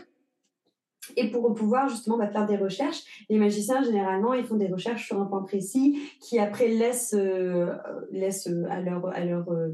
et 1.16 1.30
pour 1.30 1.54
pouvoir 1.54 1.88
justement 1.88 2.18
bah, 2.18 2.28
faire 2.28 2.46
des 2.46 2.56
recherches, 2.56 3.02
les 3.28 3.38
magiciens 3.38 3.82
généralement 3.82 4.34
ils 4.34 4.44
font 4.44 4.56
des 4.56 4.66
recherches 4.66 5.06
sur 5.06 5.20
un 5.20 5.26
point 5.26 5.42
précis 5.42 5.98
qui 6.20 6.38
après 6.38 6.68
laissent, 6.68 7.14
euh, 7.14 7.74
euh, 8.12 8.64
à 8.70 8.80
leur 8.80 9.06
à 9.06 9.24
leur 9.24 9.50
euh, 9.50 9.68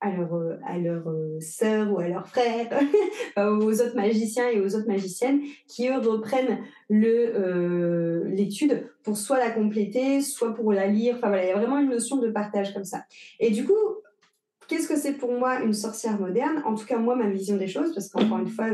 à 0.00 0.10
leur, 0.10 0.34
à 0.66 0.76
leur 0.76 1.04
sœur 1.40 1.90
ou 1.90 1.98
à 1.98 2.06
leur 2.08 2.28
frère, 2.28 2.68
aux 3.38 3.80
autres 3.80 3.96
magiciens 3.96 4.50
et 4.50 4.60
aux 4.60 4.76
autres 4.76 4.86
magiciennes, 4.86 5.40
qui 5.66 5.88
eux 5.88 5.96
reprennent 5.96 6.58
l'étude 6.90 8.86
pour 9.02 9.16
soit 9.16 9.38
la 9.38 9.50
compléter, 9.50 10.20
soit 10.20 10.52
pour 10.52 10.74
la 10.74 10.88
lire. 10.88 11.14
Enfin 11.16 11.28
voilà, 11.28 11.44
il 11.44 11.48
y 11.48 11.52
a 11.52 11.56
vraiment 11.56 11.78
une 11.78 11.88
notion 11.88 12.18
de 12.18 12.28
partage 12.28 12.74
comme 12.74 12.84
ça. 12.84 13.06
Et 13.40 13.50
du 13.50 13.64
coup, 13.64 13.72
qu'est-ce 14.68 14.88
que 14.88 14.96
c'est 14.96 15.14
pour 15.14 15.32
moi 15.32 15.60
une 15.60 15.72
sorcière 15.72 16.20
moderne? 16.20 16.62
En 16.66 16.74
tout 16.74 16.84
cas, 16.84 16.98
moi, 16.98 17.16
ma 17.16 17.30
vision 17.30 17.56
des 17.56 17.68
choses, 17.68 17.94
parce 17.94 18.10
qu'encore 18.10 18.40
une 18.40 18.48
fois, 18.48 18.66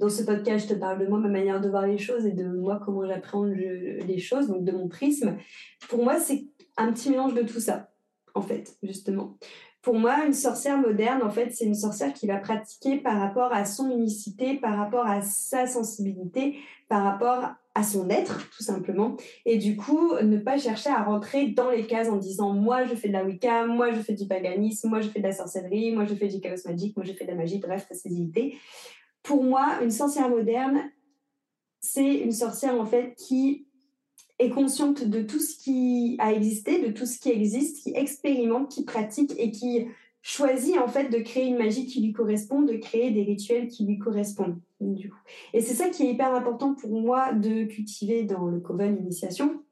dans 0.00 0.08
ce 0.08 0.22
podcast, 0.22 0.68
je 0.68 0.74
te 0.74 0.78
parle 0.78 0.98
de 0.98 1.06
moi, 1.06 1.18
ma 1.18 1.28
manière 1.28 1.60
de 1.60 1.68
voir 1.68 1.86
les 1.86 1.98
choses 1.98 2.26
et 2.26 2.32
de 2.32 2.44
moi, 2.44 2.80
comment 2.84 3.06
j'apprends 3.06 3.44
les 3.44 4.18
choses, 4.18 4.48
donc 4.48 4.64
de 4.64 4.72
mon 4.72 4.88
prisme. 4.88 5.36
Pour 5.88 6.02
moi, 6.02 6.18
c'est 6.18 6.46
un 6.76 6.92
petit 6.92 7.10
mélange 7.10 7.34
de 7.34 7.42
tout 7.42 7.60
ça, 7.60 7.90
en 8.34 8.42
fait, 8.42 8.76
justement. 8.82 9.38
Pour 9.82 9.98
moi, 9.98 10.24
une 10.26 10.32
sorcière 10.32 10.78
moderne, 10.78 11.22
en 11.22 11.30
fait, 11.30 11.50
c'est 11.52 11.66
une 11.66 11.74
sorcière 11.74 12.12
qui 12.14 12.26
va 12.26 12.38
pratiquer 12.38 12.96
par 12.96 13.18
rapport 13.20 13.52
à 13.52 13.66
son 13.66 13.90
unicité, 13.90 14.54
par 14.54 14.78
rapport 14.78 15.06
à 15.06 15.20
sa 15.20 15.66
sensibilité, 15.66 16.56
par 16.88 17.04
rapport 17.04 17.50
à 17.74 17.82
son 17.82 18.08
être, 18.08 18.48
tout 18.50 18.62
simplement. 18.62 19.16
Et 19.44 19.58
du 19.58 19.76
coup, 19.76 20.14
ne 20.22 20.38
pas 20.38 20.56
chercher 20.56 20.88
à 20.88 21.02
rentrer 21.02 21.48
dans 21.48 21.70
les 21.70 21.86
cases 21.86 22.08
en 22.08 22.16
disant 22.16 22.54
moi, 22.54 22.84
je 22.86 22.94
fais 22.94 23.08
de 23.08 23.12
la 23.12 23.24
Wicca, 23.24 23.66
moi, 23.66 23.92
je 23.92 24.00
fais 24.00 24.14
du 24.14 24.26
paganisme, 24.26 24.88
moi, 24.88 25.02
je 25.02 25.08
fais 25.08 25.18
de 25.20 25.26
la 25.26 25.32
sorcellerie, 25.32 25.92
moi, 25.92 26.06
je 26.06 26.14
fais 26.14 26.28
du 26.28 26.40
chaos 26.40 26.56
magique, 26.66 26.96
moi, 26.96 27.04
je 27.04 27.12
fais 27.12 27.26
de 27.26 27.30
la 27.30 27.36
magie, 27.36 27.58
bref, 27.58 27.86
facilité 27.86 28.56
pour 29.24 29.42
moi, 29.42 29.80
une 29.82 29.90
sorcière 29.90 30.28
moderne, 30.28 30.92
c'est 31.80 32.14
une 32.18 32.32
sorcière 32.32 32.80
en 32.80 32.86
fait 32.86 33.14
qui 33.16 33.66
est 34.38 34.50
consciente 34.50 35.02
de 35.04 35.22
tout 35.22 35.40
ce 35.40 35.56
qui 35.56 36.16
a 36.20 36.32
existé, 36.32 36.80
de 36.80 36.92
tout 36.92 37.06
ce 37.06 37.18
qui 37.18 37.30
existe, 37.30 37.82
qui 37.82 37.92
expérimente, 37.96 38.70
qui 38.70 38.84
pratique 38.84 39.32
et 39.38 39.50
qui 39.50 39.86
choisit 40.22 40.78
en 40.78 40.88
fait 40.88 41.08
de 41.08 41.18
créer 41.18 41.46
une 41.46 41.58
magie 41.58 41.86
qui 41.86 42.00
lui 42.00 42.12
correspond, 42.12 42.62
de 42.62 42.74
créer 42.74 43.10
des 43.10 43.22
rituels 43.22 43.68
qui 43.68 43.84
lui 43.84 43.98
correspondent. 43.98 44.58
Et 45.52 45.60
c'est 45.60 45.74
ça 45.74 45.88
qui 45.88 46.04
est 46.04 46.10
hyper 46.12 46.34
important 46.34 46.74
pour 46.74 47.00
moi 47.00 47.32
de 47.32 47.64
cultiver 47.64 48.24
dans 48.24 48.46
le 48.46 48.60
Coven 48.60 48.98
Initiation, 48.98 49.62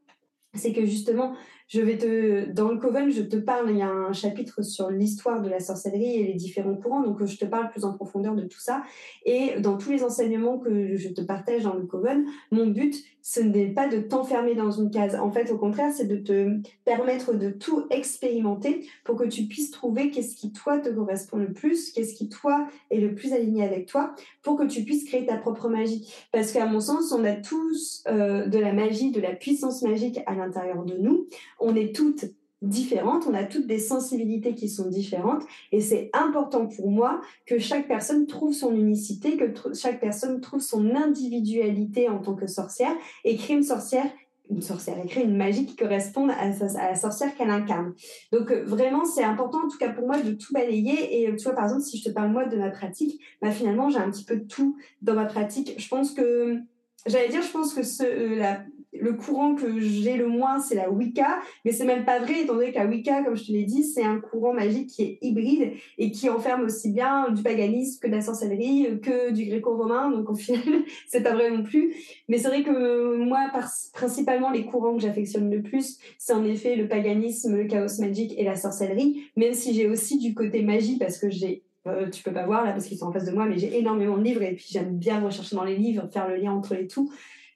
c'est 0.55 0.73
que 0.73 0.87
justement, 0.87 1.35
je 1.73 1.81
vais 1.81 1.97
te, 1.97 2.51
dans 2.51 2.71
le 2.71 2.77
Coven, 2.77 3.11
je 3.11 3.23
te 3.23 3.37
parle, 3.37 3.71
il 3.71 3.79
y 3.79 3.83
a 3.83 3.91
un 3.91 4.13
chapitre 4.13 4.61
sur 4.63 4.91
l'histoire 4.91 5.41
de 5.41 5.49
la 5.49 5.59
sorcellerie 5.59 6.17
et 6.17 6.27
les 6.27 6.35
différents 6.35 6.75
courants, 6.75 7.03
donc 7.03 7.25
je 7.25 7.39
te 7.39 7.47
parle 7.47 7.71
plus 7.71 7.87
en 7.87 7.95
profondeur 7.95 8.35
de 8.35 8.43
tout 8.43 8.61
ça. 8.61 8.83
Et 9.25 9.59
dans 9.59 9.79
tous 9.79 9.91
les 9.91 10.05
enseignements 10.05 10.59
que 10.59 10.97
je 10.97 11.09
te 11.09 11.23
partage 11.23 11.63
dans 11.63 11.73
le 11.73 11.87
Coven, 11.87 12.27
mon 12.51 12.67
but, 12.67 13.03
ce 13.23 13.41
n'est 13.41 13.69
pas 13.69 13.89
de 13.89 13.99
t'enfermer 13.99 14.55
dans 14.55 14.71
une 14.71 14.91
case. 14.91 15.15
En 15.15 15.31
fait, 15.31 15.51
au 15.51 15.59
contraire, 15.59 15.93
c'est 15.95 16.07
de 16.07 16.17
te 16.17 16.59
permettre 16.85 17.35
de 17.35 17.51
tout 17.51 17.87
expérimenter 17.91 18.87
pour 19.05 19.17
que 19.17 19.25
tu 19.25 19.45
puisses 19.45 19.71
trouver 19.71 20.11
qu'est-ce 20.11 20.37
qui, 20.37 20.53
toi, 20.53 20.79
te 20.79 20.89
correspond 20.89 21.39
le 21.39 21.53
plus, 21.53 21.93
qu'est-ce 21.93 22.15
qui, 22.15 22.29
toi, 22.29 22.67
est 22.91 23.01
le 23.01 23.15
plus 23.15 23.33
aligné 23.33 23.65
avec 23.65 23.87
toi, 23.87 24.15
pour 24.43 24.57
que 24.57 24.65
tu 24.65 24.83
puisses 24.83 25.05
créer 25.05 25.25
ta 25.25 25.37
propre 25.37 25.69
magie. 25.69 26.13
Parce 26.33 26.53
qu'à 26.53 26.67
mon 26.67 26.81
sens, 26.81 27.13
on 27.13 27.25
a 27.25 27.33
tous 27.33 28.03
euh, 28.09 28.47
de 28.47 28.59
la 28.59 28.73
magie, 28.73 29.11
de 29.11 29.21
la 29.21 29.35
puissance 29.35 29.83
magique 29.83 30.21
à 30.27 30.35
l'intérieur 30.35 30.85
de 30.85 30.97
nous 30.97 31.23
on 31.59 31.77
est 31.77 31.95
toutes 31.95 32.27
différentes, 32.63 33.27
on 33.29 33.35
a 33.35 33.45
toutes 33.45 33.67
des 33.67 33.79
sensibilités 33.79 34.55
qui 34.55 34.69
sont 34.69 34.89
différentes 34.89 35.43
et 35.73 35.81
c'est 35.81 36.11
important 36.13 36.67
pour 36.67 36.91
moi 36.91 37.21
que 37.47 37.59
chaque 37.59 37.89
personne 37.89 38.27
trouve 38.27 38.55
son 38.55 38.75
unicité, 38.75 39.37
que 39.37 39.53
chaque 39.75 40.01
personne 40.01 40.41
trouve 40.41 40.61
son 40.61 40.95
individualité 40.95 42.09
en 42.09 42.19
tant 42.19 42.35
que 42.35 42.47
sorcière 42.47 42.95
et 43.25 43.37
crée 43.37 43.55
une 43.55 43.63
sorcière 43.63 44.07
une 44.51 44.61
sorcière, 44.61 44.97
crée 45.09 45.23
une 45.23 45.37
magie 45.37 45.65
qui 45.65 45.77
corresponde 45.77 46.31
à, 46.31 46.49
la 46.49 46.95
sorcière 46.95 47.35
qu'elle 47.37 47.49
incarne. 47.49 47.95
Donc 48.33 48.51
euh, 48.51 48.65
vraiment, 48.65 49.05
c'est 49.07 49.23
important 49.23 49.65
en 49.65 49.69
tout 49.69 49.79
cas 49.79 49.89
pour 49.89 50.07
moi 50.07 50.21
de 50.21 50.33
tout 50.33 50.53
balayer. 50.53 51.23
Et 51.23 51.29
euh, 51.29 51.37
tu 51.37 51.45
vois, 51.45 51.55
par 51.55 51.65
exemple, 51.65 51.83
si 51.83 51.97
je 51.97 52.05
te 52.05 52.11
parle 52.11 52.33
moi 52.33 52.45
de 52.45 52.59
ma 52.59 52.69
pratique, 52.69 53.19
bah, 53.41 53.51
finalement, 53.51 53.89
j'ai 53.89 53.99
un 53.99 54.11
petit 54.11 54.25
peu 54.25 54.37
de 54.37 54.45
tout 54.45 54.77
dans 55.01 55.15
ma 55.15 55.25
pratique. 55.25 55.75
Je 55.79 55.89
pense 55.89 56.11
que 56.11 56.61
J'allais 57.07 57.29
dire, 57.29 57.43
je 57.43 57.51
pense 57.51 57.75
que 57.75 57.83
ce, 57.83 58.05
euh, 58.05 58.37
la, 58.37 58.65
le 59.03 59.15
courant 59.15 59.55
que 59.55 59.81
j'ai 59.81 60.17
le 60.17 60.29
moins, 60.29 60.61
c'est 60.61 60.77
la 60.77 60.91
Wicca, 60.91 61.41
mais 61.65 61.73
c'est 61.73 61.85
même 61.85 62.05
pas 62.05 62.21
vrai, 62.21 62.43
étant 62.43 62.55
donné 62.55 62.73
que 62.73 62.79
la 62.79 62.87
Wicca, 62.87 63.25
comme 63.25 63.37
je 63.37 63.47
te 63.47 63.53
l'ai 63.53 63.65
dit, 63.65 63.83
c'est 63.83 64.05
un 64.05 64.21
courant 64.21 64.55
magique 64.55 64.89
qui 64.91 65.03
est 65.03 65.19
hybride 65.23 65.73
et 65.99 66.13
qui 66.13 66.31
enferme 66.31 66.63
aussi 66.63 66.93
bien 66.93 67.31
du 67.31 67.43
paganisme 67.43 68.01
que 68.01 68.07
de 68.07 68.13
la 68.13 68.21
sorcellerie, 68.21 69.01
que 69.03 69.33
du 69.33 69.47
gréco-romain, 69.47 70.11
donc 70.11 70.31
au 70.31 70.35
final, 70.35 70.63
c'est 71.09 71.23
pas 71.23 71.35
vrai 71.35 71.51
non 71.51 71.65
plus. 71.65 71.95
Mais 72.29 72.39
c'est 72.39 72.49
vrai 72.49 72.63
que 72.63 73.17
moi, 73.17 73.51
principalement, 73.93 74.51
les 74.51 74.65
courants 74.65 74.95
que 74.95 75.03
j'affectionne 75.03 75.51
le 75.51 75.63
plus, 75.63 75.99
c'est 76.19 76.33
en 76.33 76.45
effet 76.45 76.77
le 76.77 76.87
paganisme, 76.87 77.57
le 77.57 77.65
chaos 77.65 77.99
magique 77.99 78.35
et 78.39 78.45
la 78.45 78.55
sorcellerie, 78.55 79.25
même 79.37 79.53
si 79.53 79.75
j'ai 79.75 79.89
aussi 79.89 80.19
du 80.19 80.35
côté 80.35 80.63
magie, 80.63 80.97
parce 80.99 81.19
que 81.19 81.29
j'ai 81.29 81.65
euh, 81.89 82.09
tu 82.09 82.23
peux 82.23 82.33
pas 82.33 82.47
voir 82.47 82.65
là 82.65 82.71
parce 82.71 82.87
qu'ils 82.87 82.99
sont 82.99 83.07
en 83.07 83.13
face 83.13 83.25
de 83.25 83.33
moi, 83.33 83.47
mais 83.47 83.59
j'ai 83.59 83.77
énormément 83.77 84.17
de 84.17 84.23
livres 84.23 84.43
et 84.43 84.55
puis 84.55 84.67
j'aime 84.71 84.97
bien 84.97 85.21
rechercher 85.21 85.57
dans 85.57 85.65
les 85.65 85.77
livres, 85.77 86.09
faire 86.13 86.29
le 86.29 86.37
lien 86.37 86.53
entre 86.53 86.75
les 86.75 86.87
tout. 86.87 87.13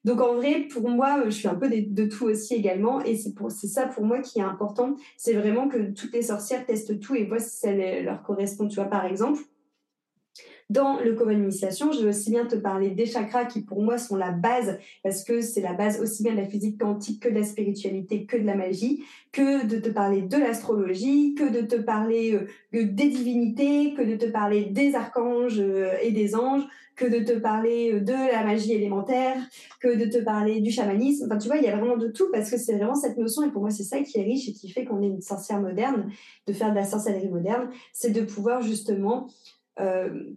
Donc 0.06 0.20
en 0.20 0.36
vrai, 0.36 0.68
pour 0.72 0.88
moi, 0.88 1.24
je 1.24 1.30
suis 1.30 1.48
un 1.48 1.56
peu 1.56 1.68
de, 1.68 2.06
tout 2.06 2.26
aussi 2.26 2.54
également, 2.54 3.02
et 3.02 3.16
c'est 3.16 3.34
pour 3.34 3.50
c'est 3.50 3.66
ça 3.66 3.86
pour 3.86 4.04
moi 4.04 4.20
qui 4.20 4.38
est 4.38 4.42
important, 4.42 4.94
c'est 5.16 5.34
vraiment 5.34 5.68
que 5.68 5.90
toutes 5.90 6.12
les 6.12 6.22
sorcières 6.22 6.64
testent 6.64 7.00
tout 7.00 7.16
et 7.16 7.24
voient 7.24 7.40
si 7.40 7.56
ça 7.56 7.72
leur 7.72 8.22
correspond. 8.22 8.68
Tu 8.68 8.76
vois, 8.76 8.84
par 8.84 9.04
exemple, 9.04 9.40
dans 10.68 10.98
le 10.98 11.14
Coven 11.14 11.42
Initiation, 11.42 11.92
je 11.92 12.02
vais 12.02 12.08
aussi 12.08 12.30
bien 12.30 12.44
te 12.44 12.56
parler 12.56 12.90
des 12.90 13.06
chakras 13.06 13.44
qui 13.44 13.62
pour 13.62 13.82
moi 13.82 13.98
sont 13.98 14.16
la 14.16 14.32
base 14.32 14.78
parce 15.04 15.22
que 15.22 15.40
c'est 15.40 15.60
la 15.60 15.74
base 15.74 16.00
aussi 16.00 16.24
bien 16.24 16.32
de 16.32 16.38
la 16.38 16.48
physique 16.48 16.80
quantique 16.80 17.22
que 17.22 17.28
de 17.28 17.34
la 17.34 17.44
spiritualité, 17.44 18.26
que 18.26 18.36
de 18.36 18.44
la 18.44 18.56
magie, 18.56 19.04
que 19.30 19.64
de 19.64 19.78
te 19.78 19.90
parler 19.90 20.22
de 20.22 20.36
l'astrologie, 20.36 21.34
que 21.34 21.48
de 21.48 21.60
te 21.64 21.76
parler 21.76 22.34
euh, 22.34 22.46
des 22.72 23.08
divinités, 23.08 23.94
que 23.94 24.02
de 24.02 24.16
te 24.16 24.26
parler 24.26 24.64
des 24.64 24.94
archanges 24.96 25.60
euh, 25.60 25.92
et 26.02 26.10
des 26.10 26.34
anges, 26.34 26.64
que 26.96 27.04
de 27.04 27.24
te 27.24 27.38
parler 27.38 27.92
euh, 27.92 28.00
de 28.00 28.12
la 28.12 28.42
magie 28.42 28.72
élémentaire, 28.72 29.36
que 29.80 29.96
de 29.96 30.06
te 30.10 30.24
parler 30.24 30.60
du 30.60 30.72
chamanisme. 30.72 31.26
Enfin, 31.26 31.38
tu 31.38 31.46
vois, 31.46 31.58
il 31.58 31.64
y 31.64 31.68
a 31.68 31.76
vraiment 31.76 31.96
de 31.96 32.08
tout 32.08 32.28
parce 32.32 32.50
que 32.50 32.56
c'est 32.56 32.76
vraiment 32.76 32.94
cette 32.94 33.18
notion, 33.18 33.44
et 33.44 33.50
pour 33.50 33.60
moi, 33.60 33.70
c'est 33.70 33.84
ça 33.84 34.00
qui 34.00 34.18
est 34.18 34.22
riche 34.22 34.48
et 34.48 34.52
qui 34.52 34.68
fait 34.70 34.84
qu'on 34.84 35.02
est 35.02 35.06
une 35.06 35.20
sorcière 35.20 35.60
moderne, 35.60 36.10
de 36.46 36.52
faire 36.52 36.70
de 36.70 36.76
la 36.76 36.84
sorcellerie 36.84 37.28
moderne, 37.28 37.68
c'est 37.92 38.10
de 38.10 38.22
pouvoir 38.22 38.62
justement 38.62 39.28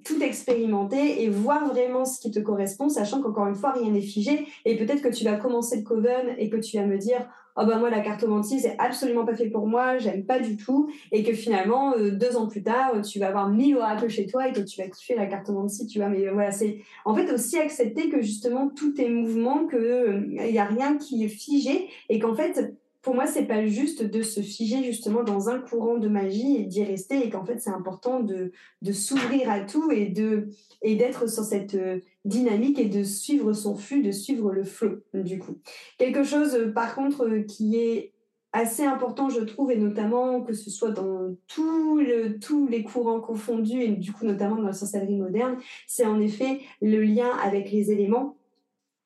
tout 0.03 0.21
expérimenter 0.21 1.23
et 1.23 1.29
voir 1.29 1.67
vraiment 1.69 2.03
ce 2.03 2.19
qui 2.19 2.29
te 2.31 2.39
correspond, 2.39 2.89
sachant 2.89 3.21
qu'encore 3.21 3.47
une 3.47 3.55
fois, 3.55 3.71
rien 3.71 3.91
n'est 3.91 4.01
figé. 4.01 4.45
Et 4.65 4.75
peut-être 4.75 5.01
que 5.01 5.07
tu 5.07 5.23
vas 5.23 5.35
commencer 5.35 5.77
le 5.77 5.83
coven 5.83 6.35
et 6.37 6.49
que 6.49 6.57
tu 6.57 6.77
vas 6.77 6.85
me 6.85 6.97
dire, 6.97 7.25
oh 7.59 7.65
ben 7.65 7.79
moi 7.79 7.89
la 7.89 7.99
cartomancie 7.99 8.59
c'est 8.59 8.75
absolument 8.79 9.25
pas 9.25 9.35
fait 9.35 9.49
pour 9.49 9.67
moi, 9.67 9.97
j'aime 9.97 10.25
pas 10.25 10.39
du 10.39 10.57
tout, 10.57 10.89
et 11.11 11.23
que 11.23 11.33
finalement 11.33 11.93
euh, 11.95 12.11
deux 12.11 12.37
ans 12.37 12.47
plus 12.47 12.63
tard 12.63 13.01
tu 13.01 13.19
vas 13.19 13.27
avoir 13.27 13.49
mille 13.49 13.75
oracles 13.77 14.09
chez 14.09 14.25
toi 14.25 14.47
et 14.47 14.53
que 14.53 14.61
tu 14.61 14.81
vas 14.81 14.87
kiffer 14.87 15.15
la 15.15 15.25
cartomancie, 15.25 15.87
tu 15.87 15.99
vois. 15.99 16.09
Mais 16.09 16.27
voilà, 16.29 16.51
c'est 16.51 16.79
en 17.05 17.15
fait 17.15 17.31
aussi 17.31 17.57
accepter 17.57 18.09
que 18.09 18.21
justement 18.21 18.69
tout 18.69 18.99
est 18.99 19.09
mouvement, 19.09 19.65
que 19.67 20.23
il 20.31 20.57
euh, 20.57 20.61
a 20.61 20.65
rien 20.65 20.97
qui 20.97 21.23
est 21.23 21.29
figé 21.29 21.89
et 22.09 22.19
qu'en 22.19 22.33
fait 22.33 22.75
pour 23.01 23.15
moi, 23.15 23.27
c'est 23.27 23.45
pas 23.45 23.65
juste 23.65 24.03
de 24.03 24.21
se 24.21 24.41
figer 24.41 24.83
justement 24.83 25.23
dans 25.23 25.49
un 25.49 25.59
courant 25.59 25.97
de 25.97 26.09
magie 26.09 26.57
et 26.57 26.63
d'y 26.63 26.83
rester, 26.83 27.25
et 27.25 27.29
qu'en 27.29 27.45
fait, 27.45 27.59
c'est 27.59 27.69
important 27.69 28.19
de, 28.19 28.51
de 28.81 28.91
s'ouvrir 28.91 29.49
à 29.49 29.61
tout 29.61 29.91
et 29.91 30.07
de 30.07 30.49
et 30.81 30.95
d'être 30.95 31.29
sur 31.29 31.43
cette 31.43 31.75
euh, 31.75 31.99
dynamique 32.25 32.79
et 32.79 32.85
de 32.85 33.03
suivre 33.03 33.53
son 33.53 33.75
flux, 33.75 34.01
de 34.01 34.11
suivre 34.11 34.51
le 34.51 34.63
flot, 34.63 34.97
du 35.13 35.39
coup. 35.39 35.57
Quelque 35.97 36.23
chose, 36.23 36.55
euh, 36.55 36.71
par 36.71 36.95
contre, 36.95 37.25
euh, 37.25 37.41
qui 37.43 37.77
est 37.77 38.13
assez 38.51 38.83
important, 38.83 39.29
je 39.29 39.41
trouve, 39.41 39.71
et 39.71 39.77
notamment 39.77 40.41
que 40.41 40.53
ce 40.53 40.69
soit 40.69 40.91
dans 40.91 41.35
le, 41.57 42.39
tous 42.39 42.67
les 42.67 42.83
courants 42.83 43.21
confondus, 43.21 43.81
et 43.81 43.89
du 43.89 44.11
coup, 44.11 44.25
notamment 44.25 44.55
dans 44.55 44.63
la 44.63 44.73
sorcellerie 44.73 45.17
moderne, 45.17 45.57
c'est 45.87 46.05
en 46.05 46.19
effet 46.19 46.59
le 46.81 47.01
lien 47.01 47.29
avec 47.43 47.71
les 47.71 47.91
éléments 47.91 48.35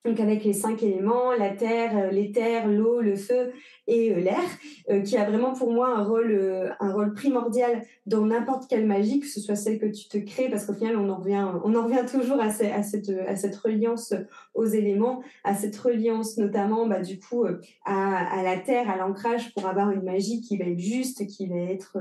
donc 0.04 0.20
avec 0.20 0.44
les 0.44 0.52
cinq 0.52 0.82
éléments, 0.82 1.32
la 1.32 1.50
terre, 1.50 1.96
euh, 1.96 2.10
l'éther, 2.10 2.68
l'eau, 2.68 3.00
le 3.00 3.16
feu 3.16 3.52
et 3.86 4.12
euh, 4.12 4.20
l'air, 4.20 4.44
euh, 4.90 5.00
qui 5.00 5.16
a 5.16 5.24
vraiment 5.24 5.54
pour 5.54 5.72
moi 5.72 5.96
un 5.96 6.04
rôle, 6.04 6.74
un 6.78 6.92
rôle 6.92 7.14
primordial 7.14 7.82
dans 8.04 8.26
n'importe 8.26 8.68
quelle 8.68 8.86
magie, 8.86 9.20
que 9.20 9.26
ce 9.26 9.40
soit 9.40 9.56
celle 9.56 9.78
que 9.78 9.86
tu 9.86 10.08
te 10.08 10.18
crées, 10.18 10.50
parce 10.50 10.66
qu'au 10.66 10.74
final 10.74 10.96
on 10.96 11.08
en 11.08 11.16
revient, 11.16 11.46
on 11.64 11.74
en 11.74 11.84
revient 11.84 12.04
toujours 12.06 12.38
à, 12.38 12.48
à, 12.48 12.82
cette, 12.82 13.08
à 13.26 13.34
cette 13.36 13.56
reliance 13.56 14.12
aux 14.54 14.66
éléments, 14.66 15.22
à 15.42 15.54
cette 15.54 15.76
reliance 15.76 16.36
notamment 16.36 16.86
bah, 16.86 17.00
du 17.00 17.18
coup 17.18 17.46
à, 17.86 18.38
à 18.38 18.42
la 18.42 18.58
terre, 18.58 18.90
à 18.90 18.96
l'ancrage 18.96 19.54
pour 19.54 19.66
avoir 19.66 19.90
une 19.90 20.02
magie 20.02 20.42
qui 20.42 20.58
va 20.58 20.66
être 20.66 20.78
juste, 20.78 21.26
qui 21.26 21.46
va 21.46 21.56
être, 21.56 21.96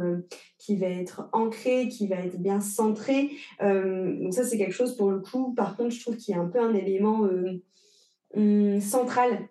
qui 0.57 0.75
va 0.75 0.87
être 0.87 1.29
ancrée, 1.31 1.87
qui 1.87 2.07
va 2.07 2.17
être 2.17 2.39
bien 2.39 2.59
centrée. 2.59 3.29
donc 3.61 4.33
ça 4.33 4.43
c'est 4.43 4.57
quelque 4.57 4.73
chose 4.73 4.97
pour 4.97 5.09
le 5.09 5.19
coup. 5.19 5.53
Par 5.53 5.77
contre 5.77 5.91
je 5.91 6.01
trouve 6.01 6.17
qu'il 6.17 6.35
y 6.35 6.37
a 6.37 6.41
un 6.41 6.47
peu 6.47 6.59
un 6.59 6.73
élément 6.73 7.27
Hum, 8.35 8.79
centrale 8.81 9.49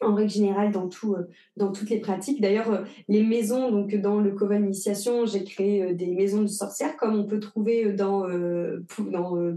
en 0.00 0.14
règle 0.14 0.30
générale 0.30 0.72
dans 0.72 0.88
tout 0.88 1.14
euh, 1.14 1.28
dans 1.56 1.72
toutes 1.72 1.90
les 1.90 2.00
pratiques. 2.00 2.40
D'ailleurs 2.40 2.70
euh, 2.70 2.82
les 3.08 3.22
maisons 3.22 3.70
donc 3.70 3.94
dans 3.94 4.20
le 4.20 4.32
coven 4.32 4.64
initiation 4.64 5.24
j'ai 5.24 5.44
créé 5.44 5.82
euh, 5.82 5.94
des 5.94 6.08
maisons 6.08 6.42
de 6.42 6.46
sorcières 6.46 6.96
comme 6.96 7.18
on 7.18 7.24
peut 7.24 7.40
trouver 7.40 7.92
dans 7.92 8.26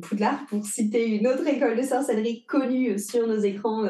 Poudlard 0.01 0.46
pour 0.48 0.65
citer 0.65 1.08
une 1.08 1.27
autre 1.27 1.46
école 1.48 1.77
de 1.77 1.81
sorcellerie 1.81 2.46
connue 2.46 2.98
sur 2.98 3.27
nos 3.27 3.39
écrans 3.39 3.84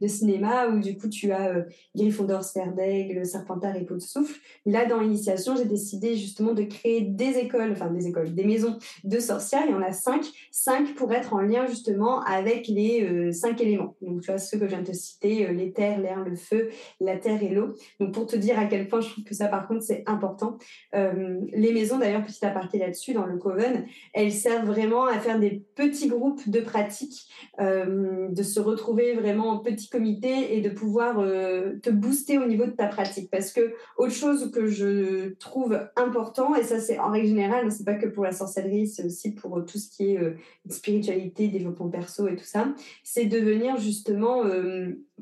de 0.00 0.06
cinéma 0.06 0.68
où 0.68 0.78
du 0.78 0.96
coup 0.96 1.08
tu 1.08 1.32
as 1.32 1.64
Gryffondor 1.94 2.44
Sphère 2.44 2.72
d'Aigle 2.72 3.24
Serpentard 3.26 3.76
et 3.76 3.84
Peau 3.84 3.94
de 3.94 4.00
Souffle. 4.00 4.38
Là 4.64 4.86
dans 4.86 5.00
l'initiation 5.00 5.56
j'ai 5.56 5.64
décidé 5.64 6.16
justement 6.16 6.54
de 6.54 6.62
créer 6.62 7.00
des 7.00 7.38
écoles 7.38 7.72
enfin 7.72 7.90
des 7.90 8.06
écoles 8.06 8.34
des 8.34 8.44
maisons 8.44 8.78
de 9.04 9.18
sorcières. 9.18 9.64
Il 9.66 9.72
y 9.72 9.74
en 9.74 9.82
a 9.82 9.92
cinq. 9.92 10.24
Cinq 10.52 10.94
pour 10.94 11.12
être 11.12 11.34
en 11.34 11.40
lien 11.40 11.66
justement 11.66 12.20
avec 12.22 12.68
les 12.68 13.32
cinq 13.32 13.60
éléments. 13.60 13.96
Donc 14.00 14.20
tu 14.20 14.30
vois 14.30 14.38
ceux 14.38 14.58
que 14.58 14.64
je 14.66 14.70
viens 14.70 14.82
de 14.82 14.86
te 14.86 14.92
citer 14.92 15.52
les 15.52 15.72
terres 15.72 15.95
l'air, 15.98 16.20
le 16.20 16.34
feu, 16.34 16.70
la 17.00 17.16
terre 17.16 17.42
et 17.42 17.48
l'eau. 17.48 17.74
Donc 18.00 18.14
pour 18.14 18.26
te 18.26 18.36
dire 18.36 18.58
à 18.58 18.66
quel 18.66 18.88
point 18.88 19.00
je 19.00 19.10
trouve 19.10 19.24
que 19.24 19.34
ça 19.34 19.48
par 19.48 19.66
contre 19.66 19.82
c'est 19.82 20.02
important. 20.06 20.58
Euh, 20.94 21.40
les 21.52 21.72
maisons 21.72 21.98
d'ailleurs, 21.98 22.24
petit 22.24 22.44
aparté 22.44 22.78
là-dessus, 22.78 23.12
dans 23.12 23.26
le 23.26 23.38
Coven, 23.38 23.86
elles 24.12 24.32
servent 24.32 24.66
vraiment 24.66 25.06
à 25.06 25.18
faire 25.18 25.38
des 25.38 25.62
petits 25.74 26.08
groupes 26.08 26.48
de 26.48 26.60
pratiques, 26.60 27.28
euh, 27.60 28.28
de 28.28 28.42
se 28.42 28.60
retrouver 28.60 29.14
vraiment 29.14 29.50
en 29.50 29.58
petit 29.58 29.88
comité 29.88 30.56
et 30.56 30.60
de 30.60 30.70
pouvoir 30.70 31.18
euh, 31.18 31.78
te 31.82 31.90
booster 31.90 32.38
au 32.38 32.46
niveau 32.46 32.66
de 32.66 32.70
ta 32.70 32.86
pratique. 32.86 33.30
Parce 33.30 33.52
que 33.52 33.74
autre 33.96 34.12
chose 34.12 34.50
que 34.50 34.66
je 34.66 35.34
trouve 35.34 35.78
important, 35.96 36.54
et 36.54 36.62
ça 36.62 36.80
c'est 36.80 36.98
en 36.98 37.10
règle 37.10 37.28
générale, 37.28 37.70
c'est 37.70 37.84
pas 37.84 37.94
que 37.94 38.06
pour 38.06 38.24
la 38.24 38.32
sorcellerie, 38.32 38.88
c'est 38.88 39.04
aussi 39.04 39.34
pour 39.34 39.64
tout 39.64 39.78
ce 39.78 39.88
qui 39.88 40.12
est 40.12 40.36
spiritualité, 40.68 41.48
développement 41.48 41.88
perso 41.88 42.28
et 42.28 42.36
tout 42.36 42.44
ça, 42.44 42.72
c'est 43.02 43.26
de 43.26 43.38
venir 43.38 43.76
justement 43.76 44.42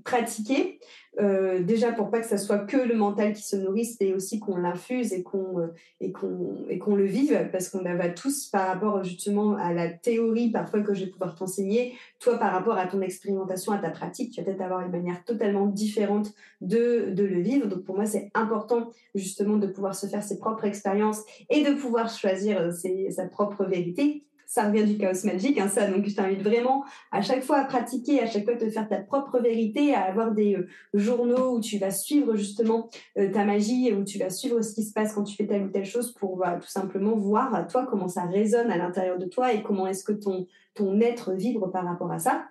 pratiquer, 0.03 0.81
euh, 1.21 1.63
déjà 1.63 1.93
pour 1.93 2.11
pas 2.11 2.19
que 2.19 2.27
ça 2.27 2.39
soit 2.39 2.59
que 2.59 2.77
le 2.77 2.97
mental 2.97 3.33
qui 3.33 3.43
se 3.43 3.55
nourrisse, 3.55 3.97
et 4.01 4.13
aussi 4.13 4.41
qu'on 4.41 4.57
l'infuse 4.57 5.13
et 5.13 5.23
qu'on 5.23 5.61
euh, 5.61 5.67
et 6.01 6.11
qu'on 6.11 6.65
et 6.69 6.79
qu'on 6.79 6.97
le 6.97 7.05
vive, 7.05 7.49
parce 7.53 7.69
qu'on 7.69 7.83
va 7.83 8.09
tous 8.09 8.47
par 8.47 8.67
rapport 8.67 9.05
justement 9.05 9.57
à 9.57 9.73
la 9.73 9.89
théorie 9.89 10.51
parfois 10.51 10.81
que 10.81 10.93
je 10.93 11.05
vais 11.05 11.11
pouvoir 11.11 11.37
t'enseigner, 11.37 11.95
toi 12.19 12.39
par 12.39 12.53
rapport 12.53 12.77
à 12.77 12.87
ton 12.87 13.01
expérimentation, 13.01 13.73
à 13.73 13.79
ta 13.79 13.91
pratique, 13.91 14.33
tu 14.33 14.41
vas 14.41 14.47
peut-être 14.47 14.63
avoir 14.63 14.81
une 14.81 14.91
manière 14.91 15.23
totalement 15.25 15.67
différente 15.67 16.33
de 16.61 17.11
de 17.11 17.23
le 17.23 17.41
vivre. 17.41 17.69
Donc 17.69 17.85
pour 17.85 17.95
moi 17.95 18.07
c'est 18.07 18.31
important 18.35 18.91
justement 19.15 19.57
de 19.57 19.69
pouvoir 19.69 19.95
se 19.95 20.07
faire 20.07 20.25
ses 20.25 20.39
propres 20.39 20.65
expériences 20.65 21.23
et 21.51 21.63
de 21.63 21.75
pouvoir 21.75 22.09
choisir 22.09 22.61
euh, 22.61 23.11
sa 23.11 23.27
propre 23.29 23.65
vérité 23.65 24.25
ça 24.47 24.69
revient 24.69 24.85
du 24.85 24.99
chaos 24.99 25.25
magique, 25.25 25.59
hein, 25.59 25.69
ça. 25.69 25.91
Donc, 25.91 26.07
je 26.07 26.15
t'invite 26.15 26.43
vraiment 26.43 26.85
à 27.11 27.23
chaque 27.23 27.43
fois 27.43 27.59
à 27.59 27.65
pratiquer, 27.65 28.21
à 28.21 28.27
chaque 28.27 28.45
fois 28.45 28.57
te 28.57 28.69
faire 28.69 28.89
ta 28.89 28.99
propre 28.99 29.41
vérité, 29.41 29.95
à 29.95 30.03
avoir 30.03 30.33
des 30.33 30.57
euh, 30.57 30.69
journaux 30.95 31.57
où 31.57 31.61
tu 31.61 31.79
vas 31.79 31.91
suivre 31.91 32.37
justement 32.37 32.89
euh, 33.19 33.31
ta 33.31 33.45
magie 33.45 33.93
où 33.93 34.05
tu 34.05 34.19
vas 34.19 34.31
suivre 34.31 34.63
ce 34.63 34.75
qui 34.75 34.83
se 34.83 34.93
passe 34.93 35.15
quand 35.15 35.25
tu 35.25 35.37
fais 35.37 35.47
telle 35.47 35.65
ou 35.65 35.69
telle 35.69 35.85
chose 35.85 36.13
pour 36.13 36.37
bah, 36.37 36.59
tout 36.61 36.69
simplement 36.69 37.17
voir 37.17 37.55
à 37.55 37.65
toi 37.65 37.87
comment 37.89 38.09
ça 38.09 38.25
résonne 38.25 38.71
à 38.71 38.77
l'intérieur 38.77 39.19
de 39.19 39.27
toi 39.27 39.53
et 39.53 39.63
comment 39.63 39.87
est-ce 39.87 40.05
que 40.05 40.13
ton, 40.13 40.47
ton 40.75 41.01
être 41.01 41.33
vibre 41.33 41.71
par 41.71 41.85
rapport 41.85 42.13
à 42.13 42.19
ça. 42.19 42.47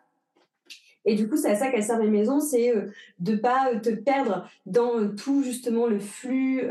Et 1.06 1.16
du 1.16 1.28
coup, 1.28 1.36
c'est 1.36 1.50
à 1.50 1.56
ça 1.56 1.70
qu'elle 1.70 1.84
sert 1.84 2.00
les 2.00 2.10
maisons, 2.10 2.40
c'est 2.40 2.74
euh, 2.74 2.92
de 3.20 3.36
pas 3.36 3.76
te 3.82 3.90
perdre 3.90 4.48
dans 4.66 5.14
tout 5.16 5.44
justement 5.44 5.86
le 5.88 6.00
flux, 6.00 6.64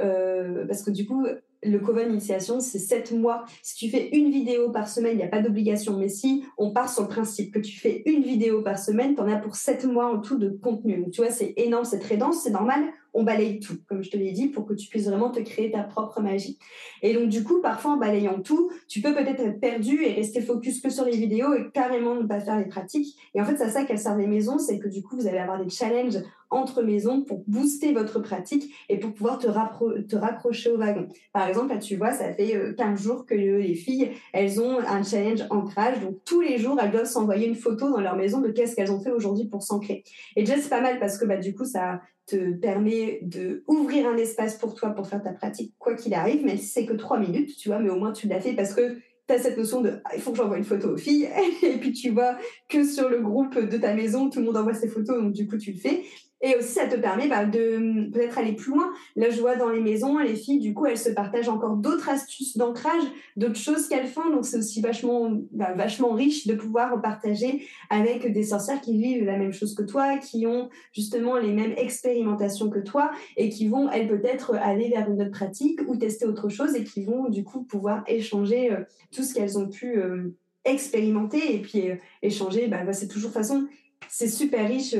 parce 0.67 0.83
que 0.83 0.91
du 0.91 1.07
coup, 1.07 1.27
le 1.62 1.79
Coven 1.79 2.11
Initiation, 2.11 2.61
c'est 2.61 2.79
sept 2.79 3.12
mois. 3.12 3.44
Si 3.62 3.77
tu 3.77 3.88
fais 3.88 4.09
une 4.12 4.31
vidéo 4.31 4.70
par 4.70 4.88
semaine, 4.88 5.12
il 5.12 5.18
n'y 5.18 5.22
a 5.22 5.29
pas 5.29 5.40
d'obligation. 5.40 5.96
Mais 5.98 6.09
si 6.09 6.44
on 6.59 6.72
part 6.72 6.90
sur 6.90 7.03
le 7.03 7.09
principe 7.09 7.53
que 7.55 7.61
tu 7.61 7.79
fais 7.79 8.03
une 8.07 8.22
vidéo 8.22 8.62
par 8.62 8.79
semaine, 8.79 9.14
tu 9.14 9.20
en 9.20 9.29
as 9.29 9.37
pour 9.37 9.55
sept 9.55 9.85
mois 9.85 10.12
en 10.12 10.20
tout 10.20 10.38
de 10.38 10.48
contenu. 10.48 11.09
Tu 11.11 11.20
vois, 11.20 11.31
c'est 11.31 11.55
énorme, 11.57 11.85
c'est 11.85 12.01
très 12.01 12.16
dense, 12.16 12.42
c'est 12.42 12.51
normal 12.51 12.83
on 13.14 13.22
balaye 13.22 13.61
tout, 13.61 13.77
comme 13.88 14.03
je 14.03 14.11
te 14.11 14.16
l'ai 14.16 14.33
dit, 14.33 14.48
pour 14.48 14.66
que 14.66 14.75
tu 14.75 14.88
puisses 14.88 15.09
vraiment 15.09 15.31
te 15.31 15.40
créer 15.40 15.70
ta 15.70 15.83
propre 15.83 16.20
magie. 16.20 16.59
Et 17.03 17.14
donc, 17.14 17.29
du 17.29 17.44
coup, 17.44 17.61
parfois, 17.61 17.92
en 17.92 17.96
balayant 17.96 18.40
tout, 18.40 18.70
tu 18.88 19.01
peux 19.01 19.14
peut-être 19.14 19.40
être 19.40 19.61
perdu 19.61 20.03
et 20.03 20.12
rester 20.12 20.40
focus 20.40 20.81
que 20.81 20.90
sur 20.90 21.05
les 21.05 21.16
vidéos 21.16 21.55
et 21.55 21.70
carrément 21.72 22.14
ne 22.14 22.27
pas 22.27 22.40
faire 22.40 22.59
les 22.59 22.66
pratiques. 22.66 23.16
Et 23.35 23.40
en 23.40 23.44
fait, 23.44 23.57
c'est 23.57 23.64
à 23.64 23.70
ça 23.70 23.85
qu'elles 23.85 23.98
servent 23.98 24.18
les 24.18 24.27
maisons, 24.27 24.59
c'est 24.59 24.79
que 24.79 24.88
du 24.88 25.03
coup, 25.03 25.16
vous 25.16 25.27
allez 25.27 25.38
avoir 25.38 25.62
des 25.62 25.70
challenges 25.70 26.18
entre 26.53 26.83
maisons 26.83 27.22
pour 27.22 27.42
booster 27.46 27.92
votre 27.92 28.20
pratique 28.20 28.75
et 28.88 28.98
pour 28.98 29.14
pouvoir 29.14 29.38
te, 29.38 29.46
raccrocher 29.48 30.70
au 30.70 30.77
wagon. 30.77 31.09
Par 31.33 31.48
exemple, 31.48 31.72
là, 31.72 31.79
tu 31.79 31.96
vois, 31.96 32.12
ça 32.12 32.33
fait 32.33 32.75
15 32.77 33.01
euh, 33.01 33.03
jours 33.03 33.27
que 33.27 33.35
les 33.35 33.75
filles, 33.75 34.11
elles 34.33 34.61
ont 34.61 34.79
un 34.79 35.03
challenge 35.03 35.44
ancrage. 35.51 36.01
Donc, 36.01 36.18
tous 36.25 36.40
les 36.40 36.59
jours, 36.59 36.79
elles 36.81 36.90
doivent 36.90 37.07
s'envoyer 37.07 37.46
une 37.48 37.55
photo 37.55 37.90
dans 37.90 38.01
leur 38.01 38.16
maison 38.16 38.40
de 38.40 38.51
qu'est-ce 38.51 38.77
qu'elles 38.77 38.92
ont 38.92 39.01
fait 39.01 39.11
aujourd'hui 39.11 39.46
pour 39.46 39.62
s'ancrer. 39.62 40.05
Et 40.37 40.42
déjà, 40.42 40.59
c'est 40.59 40.68
pas 40.68 40.83
mal 40.83 40.98
parce 41.01 41.16
que, 41.16 41.25
bah, 41.25 41.38
du 41.38 41.55
coup, 41.55 41.64
ça, 41.64 42.01
te 42.27 42.53
permet 42.53 43.21
de 43.23 43.65
ouvrir 43.67 44.09
un 44.09 44.17
espace 44.17 44.57
pour 44.57 44.75
toi 44.75 44.91
pour 44.91 45.07
faire 45.07 45.23
ta 45.23 45.33
pratique, 45.33 45.75
quoi 45.79 45.95
qu'il 45.95 46.15
arrive, 46.15 46.49
si 46.57 46.67
c'est 46.67 46.87
que 46.87 46.93
trois 46.95 47.19
minutes, 47.19 47.57
tu 47.57 47.69
vois, 47.69 47.79
mais 47.79 47.91
au 47.91 47.97
moins 47.97 48.13
tu 48.13 48.29
l'as 48.29 48.41
fait 48.41 48.55
parce 48.55 48.75
que 48.75 48.97
tu 49.27 49.35
as 49.35 49.39
cette 49.39 49.57
notion 49.57 49.81
de 49.81 50.01
ah, 50.05 50.11
il 50.15 50.21
faut 50.21 50.33
que 50.33 50.37
j'envoie 50.37 50.59
une 50.59 50.65
photo 50.65 50.91
aux 50.91 50.97
filles, 50.97 51.29
et 51.63 51.79
puis 51.79 51.93
tu 51.93 52.11
vois 52.11 52.37
que 52.69 52.85
sur 52.85 53.09
le 53.09 53.21
groupe 53.21 53.59
de 53.59 53.77
ta 53.77 53.95
maison, 53.95 54.31
tout 54.31 54.41
le 54.41 54.47
monde 54.47 54.57
envoie 54.57 54.75
ses 54.75 54.89
photos, 54.89 55.21
donc 55.21 55.33
du 55.33 55.47
coup 55.47 55.59
tu 55.59 55.73
le 55.73 55.79
fais. 55.79 56.03
Et 56.44 56.57
aussi, 56.57 56.72
ça 56.72 56.88
te 56.88 56.96
permet 56.96 57.28
bah, 57.28 57.44
de 57.44 58.11
peut-être 58.11 58.37
aller 58.37 58.52
plus 58.52 58.72
loin. 58.72 58.92
Là, 59.14 59.31
je 59.31 59.40
vois 59.40 59.55
dans 59.55 59.68
les 59.68 59.81
maisons, 59.81 60.18
les 60.18 60.35
filles, 60.35 60.59
du 60.59 60.74
coup, 60.74 60.87
elles 60.87 60.98
se 60.98 61.11
partagent 61.11 61.48
encore 61.48 61.76
d'autres 61.76 62.09
astuces 62.09 62.57
d'ancrage, 62.57 63.05
d'autres 63.37 63.61
choses 63.61 63.87
qu'elles 63.87 64.09
font. 64.09 64.28
Donc, 64.28 64.44
c'est 64.44 64.59
aussi 64.59 64.81
vachement, 64.81 65.31
bah, 65.52 65.72
vachement 65.76 66.11
riche 66.11 66.48
de 66.48 66.55
pouvoir 66.55 67.00
partager 67.00 67.64
avec 67.90 68.33
des 68.33 68.42
sorcières 68.42 68.81
qui 68.81 68.98
vivent 68.98 69.24
la 69.24 69.38
même 69.38 69.52
chose 69.52 69.76
que 69.76 69.85
toi, 69.85 70.18
qui 70.18 70.44
ont 70.48 70.68
justement 70.92 71.37
les 71.37 71.52
mêmes 71.52 71.74
expérimentations 71.76 72.70
que 72.70 72.81
toi 72.81 73.12
et 73.37 73.48
qui 73.48 73.68
vont, 73.68 73.88
elles, 73.88 74.09
peut-être 74.09 74.57
aller 74.57 74.88
vers 74.88 75.09
une 75.09 75.22
autre 75.22 75.31
pratique 75.31 75.81
ou 75.87 75.96
tester 75.96 76.26
autre 76.26 76.48
chose 76.48 76.74
et 76.74 76.83
qui 76.83 77.05
vont, 77.05 77.28
du 77.28 77.44
coup, 77.44 77.62
pouvoir 77.62 78.02
échanger 78.09 78.72
euh, 78.72 78.81
tout 79.12 79.22
ce 79.22 79.33
qu'elles 79.33 79.59
ont 79.59 79.68
pu 79.68 79.96
euh, 79.96 80.35
expérimenter 80.64 81.55
et 81.55 81.62
puis 81.62 81.88
euh, 81.88 81.94
échanger. 82.20 82.66
Bah, 82.66 82.92
c'est 82.92 83.07
toujours 83.07 83.31
façon, 83.31 83.68
c'est 84.09 84.26
super 84.28 84.68
riche 84.68 84.96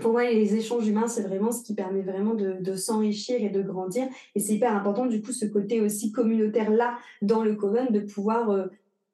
pour 0.00 0.12
moi, 0.12 0.24
les 0.24 0.54
échanges 0.56 0.86
humains, 0.86 1.08
c'est 1.08 1.22
vraiment 1.22 1.52
ce 1.52 1.62
qui 1.62 1.74
permet 1.74 2.02
vraiment 2.02 2.34
de, 2.34 2.76
s'enrichir 2.76 3.42
et 3.42 3.50
de 3.50 3.62
grandir. 3.62 4.06
Et 4.34 4.40
c'est 4.40 4.54
hyper 4.54 4.74
important, 4.74 5.06
du 5.06 5.20
coup, 5.20 5.32
ce 5.32 5.46
côté 5.46 5.80
aussi 5.80 6.12
communautaire-là 6.12 6.96
dans 7.20 7.42
le 7.42 7.54
Coven, 7.54 7.88
de 7.90 8.00
pouvoir 8.00 8.50
euh, 8.50 8.66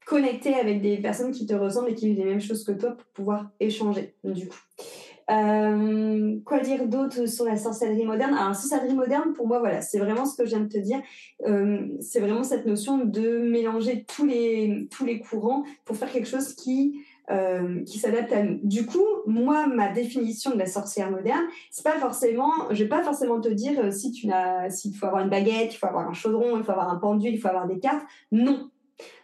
connecter 0.06 0.54
avec 0.54 0.80
des 0.80 0.98
personnes 0.98 1.32
qui 1.32 1.46
te 1.46 1.54
ressemblent 1.54 1.90
et 1.90 1.94
qui 1.94 2.06
vivent 2.06 2.18
les 2.18 2.24
mêmes 2.24 2.40
choses 2.40 2.64
que 2.64 2.72
toi 2.72 2.90
pour 2.92 3.06
pouvoir 3.06 3.50
échanger, 3.60 4.14
du 4.24 4.48
coup. 4.48 4.58
Euh, 5.30 6.38
quoi 6.46 6.60
dire 6.60 6.88
d'autre 6.88 7.26
sur 7.26 7.44
la 7.44 7.56
sorcellerie 7.56 8.06
moderne? 8.06 8.32
Alors, 8.34 8.54
sorcellerie 8.54 8.94
moderne, 8.94 9.34
pour 9.34 9.46
moi, 9.46 9.58
voilà, 9.58 9.82
c'est 9.82 9.98
vraiment 9.98 10.24
ce 10.24 10.36
que 10.36 10.44
je 10.44 10.50
viens 10.50 10.60
de 10.60 10.68
te 10.68 10.78
dire. 10.78 11.00
Euh, 11.46 11.86
c'est 12.00 12.20
vraiment 12.20 12.44
cette 12.44 12.64
notion 12.64 13.04
de 13.04 13.38
mélanger 13.38 14.06
tous 14.08 14.24
les, 14.24 14.88
tous 14.90 15.04
les 15.04 15.20
courants 15.20 15.64
pour 15.84 15.96
faire 15.96 16.10
quelque 16.10 16.28
chose 16.28 16.54
qui, 16.54 17.02
euh, 17.30 17.84
qui 17.84 17.98
s'adapte 17.98 18.32
à 18.32 18.42
nous. 18.42 18.58
Du 18.62 18.86
coup, 18.86 19.04
moi, 19.26 19.66
ma 19.66 19.92
définition 19.92 20.52
de 20.52 20.58
la 20.58 20.66
sorcière 20.66 21.10
moderne, 21.10 21.44
c'est 21.70 21.84
pas 21.84 21.98
forcément, 21.98 22.52
je 22.70 22.82
vais 22.82 22.88
pas 22.88 23.02
forcément 23.02 23.38
te 23.40 23.48
dire 23.48 23.78
euh, 23.78 23.90
si 23.90 24.12
tu 24.12 24.26
n'as, 24.26 24.70
s'il 24.70 24.94
faut 24.94 25.06
avoir 25.06 25.22
une 25.22 25.28
baguette, 25.28 25.74
il 25.74 25.76
faut 25.76 25.86
avoir 25.86 26.08
un 26.08 26.14
chaudron, 26.14 26.56
il 26.56 26.64
faut 26.64 26.72
avoir 26.72 26.90
un 26.90 26.96
pendule, 26.96 27.34
il 27.34 27.38
faut 27.38 27.48
avoir 27.48 27.66
des 27.66 27.78
cartes. 27.78 28.06
Non. 28.32 28.70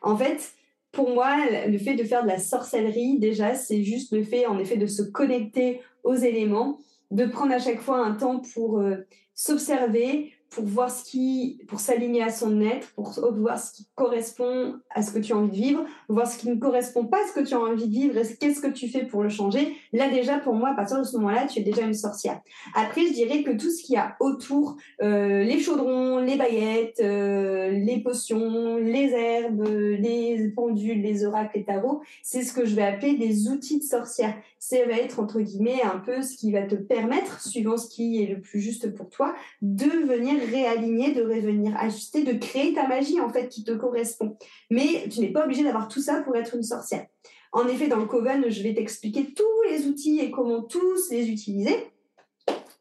En 0.03 0.17
fait, 0.17 0.53
pour 0.93 1.15
moi, 1.15 1.37
le 1.67 1.79
fait 1.79 1.95
de 1.95 2.05
faire 2.05 2.23
de 2.23 2.29
la 2.29 2.39
sorcellerie, 2.39 3.19
déjà, 3.19 3.55
c'est 3.55 3.83
juste 3.83 4.13
le 4.13 4.23
fait, 4.23 4.47
en 4.47 4.59
effet, 4.59 4.77
de 4.77 4.87
se 4.87 5.03
connecter 5.03 5.81
aux 6.03 6.15
éléments, 6.15 6.79
de 7.11 7.25
prendre 7.25 7.53
à 7.53 7.59
chaque 7.59 7.81
fois 7.81 8.05
un 8.05 8.13
temps 8.13 8.43
pour 8.55 8.81
euh, 8.81 9.07
s'observer, 9.35 10.34
pour 10.55 10.65
voir 10.65 10.91
ce 10.91 11.05
qui, 11.05 11.61
pour 11.67 11.81
s'aligner 11.81 12.23
à 12.23 12.31
son 12.31 12.61
être, 12.61 12.93
pour 12.93 13.13
voir 13.37 13.59
ce 13.59 13.73
qui 13.73 13.87
correspond 13.95 14.77
à 14.91 15.03
ce 15.03 15.11
que 15.13 15.19
tu 15.19 15.33
as 15.33 15.37
envie 15.37 15.49
de 15.49 15.55
vivre, 15.55 15.85
voir 16.09 16.27
ce 16.27 16.39
qui 16.39 16.49
ne 16.49 16.55
correspond 16.55 17.05
pas 17.07 17.19
à 17.19 17.27
ce 17.29 17.33
que 17.33 17.45
tu 17.45 17.55
as 17.55 17.61
envie 17.61 17.89
de 17.89 17.93
vivre 17.93 18.17
et 18.17 18.37
qu'est-ce 18.37 18.61
que 18.61 18.69
tu 18.69 18.89
fais 18.89 19.05
pour 19.05 19.23
le 19.23 19.29
changer. 19.29 19.77
Là, 19.93 20.09
déjà, 20.09 20.39
pour 20.39 20.55
moi, 20.55 20.71
à 20.71 20.75
partir 20.75 20.99
de 20.99 21.05
ce 21.05 21.17
moment-là, 21.17 21.47
tu 21.47 21.59
es 21.59 21.63
déjà 21.63 21.83
une 21.83 21.95
sorcière. 21.95 22.41
Après, 22.75 23.03
je 23.07 23.13
dirais 23.13 23.43
que 23.43 23.51
tout 23.51 23.71
ce 23.71 23.83
qu'il 23.83 23.97
y 23.97 23.99
a 23.99 24.17
autour, 24.21 24.77
euh, 25.03 25.43
les 25.43 25.59
chaudrons, 25.59 26.19
les 26.19 26.37
baguettes, 26.37 27.01
euh, 27.01 27.71
les 27.71 28.01
potions, 28.01 28.77
les 28.77 29.11
herbes, 29.11 29.67
les 29.67 30.53
pendules, 30.55 31.03
les 31.03 31.25
oracles, 31.25 31.59
les 31.59 31.65
tarots, 31.65 32.01
c'est 32.23 32.43
ce 32.43 32.53
que 32.53 32.65
je 32.65 32.77
vais 32.77 32.83
appeler 32.83 33.17
des 33.17 33.49
outils 33.49 33.81
de 33.81 33.85
sorcière. 33.85 34.35
Ça 34.59 34.77
va 34.87 34.95
être, 34.95 35.21
entre 35.21 35.41
guillemets, 35.41 35.83
un 35.83 35.99
peu 35.99 36.23
ce 36.23 36.37
qui 36.37 36.53
va 36.53 36.63
te 36.63 36.75
permettre, 36.75 37.41
suivant 37.41 37.77
ce 37.77 37.89
qui 37.89 38.23
est 38.23 38.27
le 38.27 38.41
plus 38.41 38.61
juste 38.61 38.95
pour 38.95 39.11
toi, 39.11 39.35
de 39.61 40.07
venir 40.07 40.35
réaligner, 40.45 41.13
de 41.13 41.23
revenir 41.23 41.77
ajuster, 41.77 42.23
de 42.23 42.33
créer 42.33 42.73
ta 42.75 42.87
magie 42.87 43.21
en 43.21 43.31
fait 43.31 43.49
qui 43.49 43.65
te 43.65 43.73
correspond. 43.73 44.37
Mais 44.71 45.09
tu 45.11 45.21
n'es 45.21 45.33
pas 45.33 45.45
obligé 45.45 45.65
d'avoir 45.65 45.89
tout 45.89 46.01
ça 46.01 46.23
pour 46.23 46.37
être 46.37 46.55
une 46.55 46.63
sorcière. 46.63 47.07
En 47.53 47.69
effet, 47.69 47.87
dans 47.87 48.01
le 48.01 48.07
Coven, 48.07 48.51
je 48.51 48.63
vais 48.63 48.75
t'expliquer 48.75 49.33
tous 49.33 49.71
les 49.71 49.87
outils 49.87 50.19
et 50.19 50.31
comment 50.31 50.63
tous 50.63 51.11
les 51.11 51.29
utiliser 51.29 51.77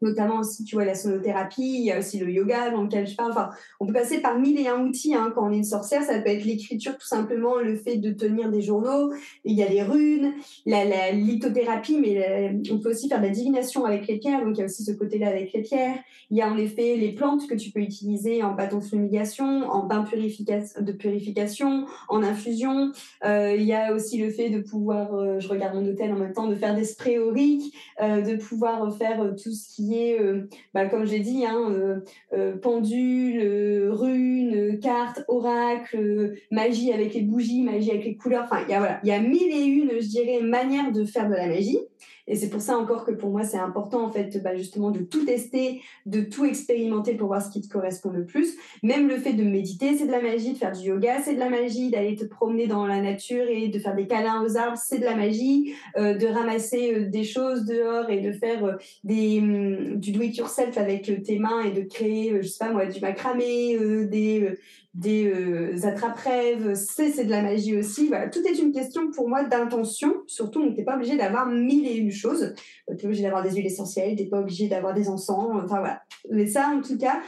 notamment 0.03 0.39
aussi, 0.39 0.63
tu 0.63 0.75
vois, 0.75 0.85
la 0.85 0.95
sonothérapie, 0.95 1.61
il 1.79 1.83
y 1.83 1.91
a 1.91 1.99
aussi 1.99 2.19
le 2.19 2.29
yoga 2.29 2.69
dans 2.69 2.83
lequel 2.83 3.07
je 3.07 3.15
parle. 3.15 3.31
Enfin, 3.31 3.49
on 3.79 3.87
peut 3.87 3.93
passer 3.93 4.21
par 4.21 4.37
mille 4.39 4.59
et 4.59 4.67
un 4.67 4.79
outils 4.81 5.15
hein, 5.15 5.31
quand 5.33 5.47
on 5.47 5.51
est 5.51 5.57
une 5.57 5.63
sorcière. 5.63 6.03
Ça 6.03 6.19
peut 6.19 6.29
être 6.29 6.45
l'écriture, 6.45 6.97
tout 6.97 7.07
simplement, 7.07 7.57
le 7.57 7.75
fait 7.75 7.97
de 7.97 8.11
tenir 8.11 8.51
des 8.51 8.61
journaux. 8.61 9.11
Il 9.45 9.55
y 9.55 9.63
a 9.63 9.69
les 9.69 9.83
runes, 9.83 10.33
la, 10.65 11.11
lithothérapie, 11.11 11.97
mais 11.99 12.55
on 12.71 12.79
peut 12.79 12.91
aussi 12.91 13.09
faire 13.09 13.19
de 13.19 13.25
la 13.25 13.31
divination 13.31 13.85
avec 13.85 14.07
les 14.07 14.19
pierres. 14.19 14.43
Donc, 14.45 14.57
il 14.57 14.59
y 14.59 14.63
a 14.63 14.65
aussi 14.65 14.83
ce 14.83 14.91
côté-là 14.91 15.29
avec 15.29 15.53
les 15.53 15.61
pierres. 15.61 15.97
Il 16.29 16.37
y 16.37 16.41
a 16.41 16.51
en 16.51 16.57
effet 16.57 16.95
les 16.95 17.11
plantes 17.11 17.47
que 17.47 17.55
tu 17.55 17.71
peux 17.71 17.79
utiliser 17.79 18.43
en 18.43 18.53
bâton 18.53 18.79
de 18.79 18.83
fumigation, 18.83 19.69
en 19.69 19.85
bain 19.85 20.03
de 20.03 20.91
purification, 20.91 21.85
en 22.09 22.23
infusion. 22.23 22.91
Euh, 23.25 23.55
il 23.57 23.63
y 23.63 23.73
a 23.73 23.93
aussi 23.93 24.17
le 24.17 24.29
fait 24.29 24.49
de 24.49 24.59
pouvoir, 24.59 25.13
euh, 25.15 25.39
je 25.39 25.47
regarde 25.47 25.75
mon 25.75 25.85
hôtel 25.85 26.11
en 26.11 26.17
même 26.17 26.33
temps, 26.33 26.47
de 26.47 26.55
faire 26.55 26.75
des 26.75 26.85
sprays 26.85 27.17
auriques, 27.17 27.73
euh, 28.01 28.21
de 28.21 28.35
pouvoir 28.35 28.95
faire 28.95 29.33
tout 29.41 29.51
ce 29.51 29.73
qui 29.73 29.92
euh, 29.93 30.47
bah, 30.73 30.87
comme 30.87 31.05
j'ai 31.05 31.19
dit, 31.19 31.45
hein, 31.45 31.69
euh, 31.69 31.99
euh, 32.33 32.57
pendule, 32.57 33.89
runes, 33.89 34.79
cartes, 34.79 35.23
oracle, 35.27 36.35
magie 36.51 36.91
avec 36.91 37.13
les 37.13 37.21
bougies, 37.21 37.61
magie 37.61 37.91
avec 37.91 38.05
les 38.05 38.15
couleurs. 38.15 38.43
Enfin, 38.45 38.61
il 38.67 38.75
voilà, 38.77 38.99
il 39.03 39.09
y 39.09 39.11
a 39.11 39.19
mille 39.19 39.51
et 39.51 39.65
une, 39.65 40.01
je 40.01 40.07
dirais, 40.07 40.41
manières 40.41 40.91
de 40.91 41.05
faire 41.05 41.29
de 41.29 41.35
la 41.35 41.47
magie. 41.47 41.79
Et 42.27 42.35
c'est 42.35 42.49
pour 42.49 42.61
ça 42.61 42.77
encore 42.77 43.05
que 43.05 43.11
pour 43.11 43.29
moi, 43.29 43.43
c'est 43.43 43.57
important, 43.57 44.05
en 44.05 44.11
fait, 44.11 44.41
bah, 44.41 44.55
justement, 44.55 44.91
de 44.91 44.99
tout 44.99 45.25
tester, 45.25 45.81
de 46.05 46.21
tout 46.21 46.45
expérimenter 46.45 47.15
pour 47.15 47.27
voir 47.27 47.41
ce 47.41 47.49
qui 47.49 47.61
te 47.61 47.67
correspond 47.67 48.11
le 48.11 48.25
plus. 48.25 48.55
Même 48.81 49.07
le 49.07 49.17
fait 49.17 49.33
de 49.33 49.43
méditer, 49.43 49.97
c'est 49.97 50.07
de 50.07 50.11
la 50.11 50.21
magie, 50.21 50.53
de 50.53 50.57
faire 50.57 50.71
du 50.71 50.87
yoga, 50.87 51.21
c'est 51.21 51.35
de 51.35 51.39
la 51.39 51.49
magie, 51.49 51.89
d'aller 51.89 52.15
te 52.15 52.25
promener 52.25 52.67
dans 52.67 52.85
la 52.85 53.01
nature 53.01 53.45
et 53.49 53.67
de 53.67 53.79
faire 53.79 53.95
des 53.95 54.07
câlins 54.07 54.43
aux 54.43 54.57
arbres, 54.57 54.77
c'est 54.77 54.99
de 54.99 55.05
la 55.05 55.15
magie, 55.15 55.73
euh, 55.97 56.13
de 56.13 56.27
ramasser 56.27 56.93
euh, 56.93 57.09
des 57.09 57.23
choses 57.23 57.65
dehors 57.65 58.09
et 58.09 58.21
de 58.21 58.31
faire 58.31 58.65
euh, 58.65 58.73
des, 59.03 59.39
hum, 59.39 59.99
du 59.99 60.11
do-it-yourself 60.11 60.77
avec 60.77 61.23
tes 61.23 61.39
mains 61.39 61.61
et 61.63 61.71
de 61.71 61.81
créer, 61.81 62.41
je 62.41 62.47
sais 62.47 62.59
pas 62.59 62.71
moi, 62.71 62.85
du 62.85 62.99
macramé, 63.01 63.77
des, 64.05 64.57
des 64.93 65.25
euh, 65.27 65.87
attrape-rêves, 65.87 66.75
c'est 66.75 67.23
de 67.23 67.29
la 67.29 67.41
magie 67.41 67.75
aussi. 67.75 68.07
Voilà, 68.07 68.29
tout 68.29 68.45
est 68.45 68.59
une 68.59 68.71
question 68.71 69.09
pour 69.11 69.27
moi 69.27 69.43
d'intention. 69.43 70.13
Surtout, 70.27 70.61
on 70.61 70.67
n'était 70.67 70.83
pas 70.83 70.95
obligé 70.95 71.17
d'avoir 71.17 71.47
mille 71.47 71.87
et 71.87 71.95
une 71.95 72.11
choses. 72.11 72.53
Tu 72.87 72.93
n'es 72.93 73.05
obligé 73.05 73.23
d'avoir 73.23 73.41
des 73.41 73.51
huiles 73.51 73.65
essentielles, 73.65 74.15
tu 74.15 74.23
n'es 74.23 74.29
pas 74.29 74.39
obligé 74.39 74.67
d'avoir 74.67 74.93
des 74.93 75.09
encens. 75.09 75.49
Enfin 75.63 75.79
voilà. 75.79 76.03
Mais 76.29 76.45
ça, 76.45 76.67
en 76.67 76.81
tout 76.81 76.97
cas, 76.97 77.21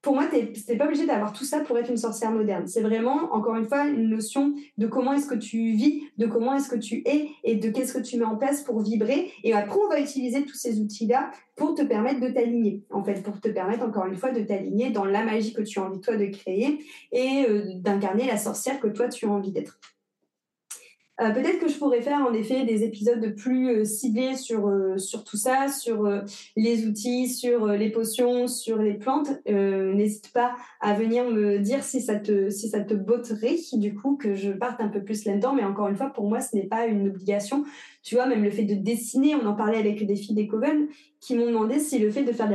pour 0.00 0.14
moi, 0.14 0.26
tu 0.30 0.36
n'es 0.36 0.78
pas 0.78 0.84
obligé 0.84 1.06
d'avoir 1.06 1.32
tout 1.32 1.44
ça 1.44 1.60
pour 1.60 1.76
être 1.76 1.90
une 1.90 1.96
sorcière 1.96 2.30
moderne. 2.30 2.68
C'est 2.68 2.82
vraiment, 2.82 3.32
encore 3.32 3.56
une 3.56 3.66
fois, 3.66 3.86
une 3.86 4.08
notion 4.08 4.54
de 4.76 4.86
comment 4.86 5.12
est-ce 5.12 5.26
que 5.26 5.34
tu 5.34 5.72
vis, 5.72 6.04
de 6.18 6.26
comment 6.26 6.54
est-ce 6.54 6.68
que 6.68 6.78
tu 6.78 7.02
es 7.04 7.30
et 7.42 7.56
de 7.56 7.68
qu'est-ce 7.70 7.94
que 7.94 8.02
tu 8.02 8.16
mets 8.16 8.24
en 8.24 8.36
place 8.36 8.62
pour 8.62 8.80
vibrer. 8.80 9.32
Et 9.42 9.54
après, 9.54 9.78
on 9.84 9.88
va 9.88 10.00
utiliser 10.00 10.44
tous 10.44 10.54
ces 10.54 10.80
outils-là 10.80 11.30
pour 11.56 11.74
te 11.74 11.82
permettre 11.82 12.20
de 12.20 12.28
t'aligner, 12.28 12.84
en 12.90 13.02
fait, 13.02 13.22
pour 13.24 13.40
te 13.40 13.48
permettre, 13.48 13.84
encore 13.84 14.06
une 14.06 14.16
fois, 14.16 14.30
de 14.30 14.40
t'aligner 14.40 14.90
dans 14.90 15.04
la 15.04 15.24
magie 15.24 15.52
que 15.52 15.62
tu 15.62 15.80
as 15.80 15.82
envie, 15.82 16.00
toi, 16.00 16.16
de 16.16 16.26
créer 16.26 16.78
et 17.10 17.46
euh, 17.48 17.74
d'incarner 17.74 18.26
la 18.26 18.36
sorcière 18.36 18.78
que 18.78 18.88
toi, 18.88 19.08
tu 19.08 19.26
as 19.26 19.30
envie 19.30 19.50
d'être. 19.50 19.80
Euh, 21.20 21.30
peut-être 21.30 21.58
que 21.58 21.68
je 21.68 21.76
pourrais 21.76 22.00
faire 22.00 22.20
en 22.20 22.32
effet 22.32 22.64
des 22.64 22.84
épisodes 22.84 23.34
plus 23.34 23.68
euh, 23.68 23.84
ciblés 23.84 24.36
sur, 24.36 24.68
euh, 24.68 24.98
sur 24.98 25.24
tout 25.24 25.36
ça, 25.36 25.66
sur 25.68 26.08
les 26.56 26.86
outils, 26.86 27.28
sur 27.28 27.66
les 27.66 27.90
potions, 27.90 28.46
sur 28.46 28.78
les 28.78 28.94
plantes. 28.94 29.30
N'hésite 29.46 30.32
pas 30.32 30.54
à 30.80 30.94
venir 30.94 31.28
me 31.28 31.58
dire 31.58 31.82
si 31.82 32.00
ça 32.00 32.16
te, 32.16 32.50
si 32.50 32.68
ça 32.68 32.80
te 32.80 32.94
botterait, 32.94 33.56
du 33.72 33.94
coup, 33.94 34.16
que 34.16 34.34
je 34.34 34.50
parte 34.50 34.80
un 34.80 34.88
peu 34.88 35.02
plus 35.02 35.24
là-dedans. 35.24 35.54
Mais 35.54 35.64
encore 35.64 35.88
une 35.88 35.96
fois, 35.96 36.10
pour 36.10 36.28
moi, 36.28 36.40
ce 36.40 36.54
n'est 36.54 36.66
pas 36.66 36.86
une 36.86 37.08
obligation. 37.08 37.64
Tu 38.08 38.14
vois, 38.14 38.24
même 38.24 38.42
le 38.42 38.48
fait 38.48 38.64
de 38.64 38.72
dessiner, 38.72 39.34
on 39.34 39.44
en 39.44 39.52
parlait 39.52 39.76
avec 39.76 40.06
des 40.06 40.16
filles 40.16 40.34
des 40.34 40.46
Coven, 40.46 40.88
qui 41.20 41.34
m'ont 41.34 41.44
demandé 41.44 41.78
si 41.78 41.98
le 41.98 42.10
fait 42.10 42.22
de 42.22 42.32
faire, 42.32 42.48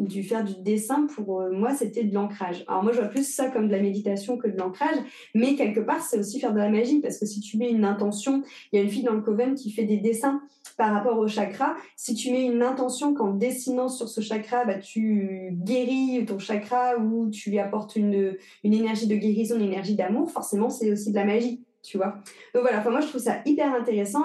du, 0.00 0.22
faire 0.22 0.44
du 0.44 0.52
dessin, 0.60 1.06
pour 1.06 1.44
moi, 1.50 1.72
c'était 1.72 2.04
de 2.04 2.14
l'ancrage. 2.14 2.62
Alors 2.68 2.82
moi, 2.82 2.92
je 2.92 2.98
vois 2.98 3.08
plus 3.08 3.26
ça 3.26 3.48
comme 3.48 3.68
de 3.68 3.72
la 3.72 3.80
méditation 3.80 4.36
que 4.36 4.48
de 4.48 4.58
l'ancrage, 4.58 4.98
mais 5.34 5.54
quelque 5.54 5.80
part, 5.80 6.02
c'est 6.02 6.18
aussi 6.18 6.38
faire 6.38 6.52
de 6.52 6.58
la 6.58 6.68
magie, 6.68 7.00
parce 7.00 7.16
que 7.16 7.24
si 7.24 7.40
tu 7.40 7.56
mets 7.56 7.70
une 7.70 7.86
intention, 7.86 8.42
il 8.70 8.76
y 8.76 8.78
a 8.80 8.82
une 8.82 8.90
fille 8.90 9.02
dans 9.02 9.14
le 9.14 9.22
Coven 9.22 9.54
qui 9.54 9.70
fait 9.70 9.84
des 9.84 9.96
dessins 9.96 10.42
par 10.76 10.92
rapport 10.92 11.18
au 11.18 11.26
chakra. 11.26 11.74
Si 11.96 12.12
tu 12.12 12.30
mets 12.30 12.44
une 12.44 12.62
intention 12.62 13.14
qu'en 13.14 13.32
dessinant 13.32 13.88
sur 13.88 14.10
ce 14.10 14.20
chakra, 14.20 14.66
bah, 14.66 14.74
tu 14.74 15.52
guéris 15.52 16.22
ton 16.26 16.38
chakra 16.38 16.98
ou 16.98 17.30
tu 17.30 17.48
lui 17.48 17.58
apportes 17.58 17.96
une, 17.96 18.36
une 18.62 18.74
énergie 18.74 19.06
de 19.06 19.16
guérison, 19.16 19.56
une 19.56 19.72
énergie 19.72 19.96
d'amour, 19.96 20.30
forcément, 20.30 20.68
c'est 20.68 20.92
aussi 20.92 21.12
de 21.12 21.16
la 21.16 21.24
magie 21.24 21.62
tu 21.82 21.96
vois. 21.96 22.18
Donc 22.54 22.62
voilà, 22.62 22.80
enfin, 22.80 22.90
moi 22.90 23.00
je 23.00 23.06
trouve 23.06 23.20
ça 23.20 23.38
hyper 23.46 23.72
intéressant 23.74 24.22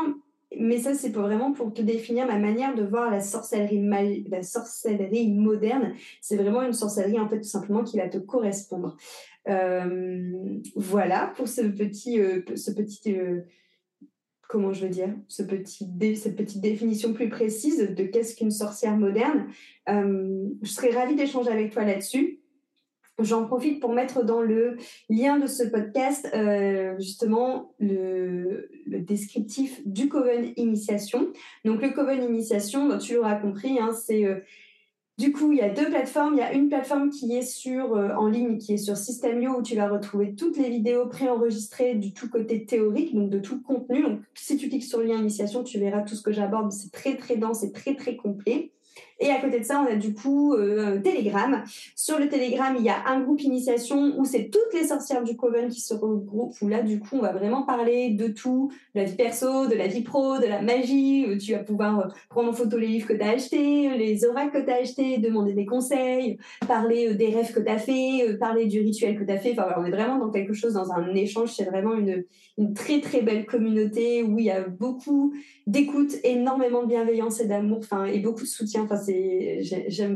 mais 0.59 0.79
ça, 0.79 0.93
c'est 0.93 1.09
vraiment 1.09 1.51
pour 1.51 1.73
te 1.73 1.81
définir 1.81 2.27
ma 2.27 2.37
manière 2.37 2.75
de 2.75 2.83
voir 2.83 3.09
la 3.11 3.21
sorcellerie, 3.21 4.25
la 4.29 4.43
sorcellerie 4.43 5.31
moderne. 5.31 5.93
C'est 6.21 6.35
vraiment 6.35 6.61
une 6.61 6.73
sorcellerie, 6.73 7.19
en 7.19 7.27
fait, 7.27 7.37
tout 7.37 7.49
simplement, 7.49 7.83
qui 7.83 7.97
va 7.97 8.07
te 8.07 8.17
correspondre. 8.17 8.97
Euh, 9.47 10.59
voilà 10.75 11.33
pour 11.35 11.47
ce 11.47 11.61
petit, 11.61 12.19
euh, 12.19 12.41
ce 12.55 12.71
petit 12.71 13.13
euh, 13.13 13.41
comment 14.47 14.71
je 14.71 14.83
veux 14.83 14.89
dire, 14.89 15.09
ce 15.27 15.43
petit 15.43 15.89
cette 16.15 16.37
petite 16.37 16.61
définition 16.61 17.13
plus 17.13 17.27
précise 17.27 17.79
de 17.79 18.03
qu'est-ce 18.03 18.35
qu'une 18.35 18.51
sorcière 18.51 18.95
moderne. 18.95 19.47
je 19.87 20.69
serais 20.69 20.91
ravie 20.91 21.15
d'échanger 21.15 21.49
avec 21.49 21.73
toi 21.73 21.83
là-dessus. 21.83 22.42
J'en 23.19 23.45
profite 23.45 23.79
pour 23.79 23.93
mettre 23.93 24.25
dans 24.25 24.41
le 24.41 24.77
lien 25.07 25.37
de 25.37 25.45
ce 25.45 25.63
podcast 25.63 26.27
euh, 26.33 26.95
justement 26.97 27.75
le, 27.79 28.71
descriptif 28.87 29.85
du 29.85 30.09
Coven 30.09 30.51
Initiation. 30.57 31.27
Donc 31.63 31.81
le 31.83 31.89
Coven 31.91 32.23
Initiation, 32.23 32.97
tu 32.97 33.13
l'auras 33.13 33.35
compris, 33.35 33.77
hein, 33.79 33.91
c'est 33.93 34.25
euh, 34.25 34.39
du 35.19 35.31
coup 35.31 35.51
il 35.51 35.59
y 35.59 35.61
a 35.61 35.69
deux 35.69 35.89
plateformes. 35.89 36.33
Il 36.33 36.39
y 36.39 36.41
a 36.43 36.53
une 36.53 36.69
plateforme 36.69 37.11
qui 37.11 37.35
est 37.35 37.43
sur 37.43 37.95
euh, 37.95 38.15
en 38.15 38.27
ligne, 38.27 38.57
qui 38.57 38.73
est 38.73 38.77
sur 38.77 38.97
Systemio 38.97 39.59
où 39.59 39.61
tu 39.61 39.75
vas 39.75 39.89
retrouver 39.89 40.33
toutes 40.33 40.57
les 40.57 40.69
vidéos 40.69 41.05
préenregistrées 41.05 41.93
du 41.93 42.13
tout 42.13 42.29
côté 42.29 42.65
théorique, 42.65 43.13
donc 43.13 43.29
de 43.29 43.37
tout 43.37 43.61
contenu. 43.61 44.01
Donc 44.01 44.21
si 44.33 44.57
tu 44.57 44.69
cliques 44.69 44.85
sur 44.85 44.99
le 44.99 45.05
lien 45.05 45.17
Initiation, 45.17 45.63
tu 45.63 45.77
verras 45.77 46.01
tout 46.01 46.15
ce 46.15 46.23
que 46.23 46.31
j'aborde. 46.31 46.71
C'est 46.71 46.91
très 46.91 47.15
très 47.15 47.37
dense 47.37 47.63
et 47.63 47.71
très 47.71 47.95
très 47.95 48.15
complet. 48.15 48.71
Et 49.23 49.31
à 49.31 49.39
côté 49.39 49.59
de 49.61 49.63
ça, 49.63 49.81
on 49.81 49.89
a 49.89 49.95
du 49.95 50.13
coup 50.13 50.53
euh, 50.53 50.99
Telegram. 50.99 51.63
Sur 51.95 52.19
le 52.19 52.27
Telegram, 52.27 52.75
il 52.77 52.83
y 52.83 52.89
a 52.89 53.07
un 53.07 53.21
groupe 53.21 53.41
initiation 53.41 54.13
où 54.17 54.25
c'est 54.25 54.49
toutes 54.49 54.73
les 54.73 54.87
sorcières 54.87 55.23
du 55.23 55.37
Coven 55.37 55.69
qui 55.69 55.79
se 55.79 55.93
regroupent, 55.93 56.61
où 56.61 56.67
là, 56.67 56.81
du 56.81 56.99
coup, 56.99 57.15
on 57.15 57.21
va 57.21 57.31
vraiment 57.31 57.63
parler 57.63 58.09
de 58.09 58.27
tout, 58.27 58.69
de 58.93 58.99
la 58.99 59.05
vie 59.05 59.15
perso, 59.15 59.67
de 59.67 59.75
la 59.75 59.87
vie 59.87 60.01
pro, 60.01 60.39
de 60.39 60.45
la 60.45 60.61
magie. 60.61 61.25
Tu 61.39 61.53
vas 61.53 61.59
pouvoir 61.59 62.13
prendre 62.29 62.49
en 62.49 62.53
photo 62.53 62.77
les 62.77 62.87
livres 62.87 63.07
que 63.07 63.13
tu 63.13 63.21
as 63.21 63.29
achetés, 63.29 63.97
les 63.97 64.25
oracles 64.25 64.59
que 64.59 64.65
tu 64.65 64.71
as 64.71 64.81
achetés, 64.81 65.17
demander 65.19 65.53
des 65.53 65.65
conseils, 65.65 66.37
parler 66.67 67.15
des 67.15 67.27
rêves 67.27 67.53
que 67.53 67.61
tu 67.61 67.69
as 67.69 67.77
fait, 67.77 68.37
parler 68.37 68.65
du 68.65 68.81
rituel 68.81 69.17
que 69.17 69.23
tu 69.23 69.31
as 69.31 69.37
fait. 69.37 69.53
Enfin, 69.53 69.67
on 69.77 69.85
est 69.85 69.91
vraiment 69.91 70.17
dans 70.17 70.31
quelque 70.31 70.53
chose, 70.53 70.73
dans 70.73 70.91
un 70.91 71.15
échange. 71.15 71.53
C'est 71.53 71.63
vraiment 71.63 71.93
une, 71.93 72.25
une 72.57 72.73
très, 72.73 72.99
très 72.99 73.21
belle 73.21 73.45
communauté 73.45 74.21
où 74.21 74.37
il 74.37 74.45
y 74.45 74.51
a 74.51 74.67
beaucoup 74.67 75.33
d'écoute, 75.65 76.11
énormément 76.25 76.83
de 76.83 76.87
bienveillance 76.87 77.39
et 77.39 77.47
d'amour, 77.47 77.79
enfin, 77.79 78.03
et 78.03 78.19
beaucoup 78.19 78.41
de 78.41 78.47
soutien. 78.47 78.83
Enfin, 78.83 78.97
j'aime 79.61 80.15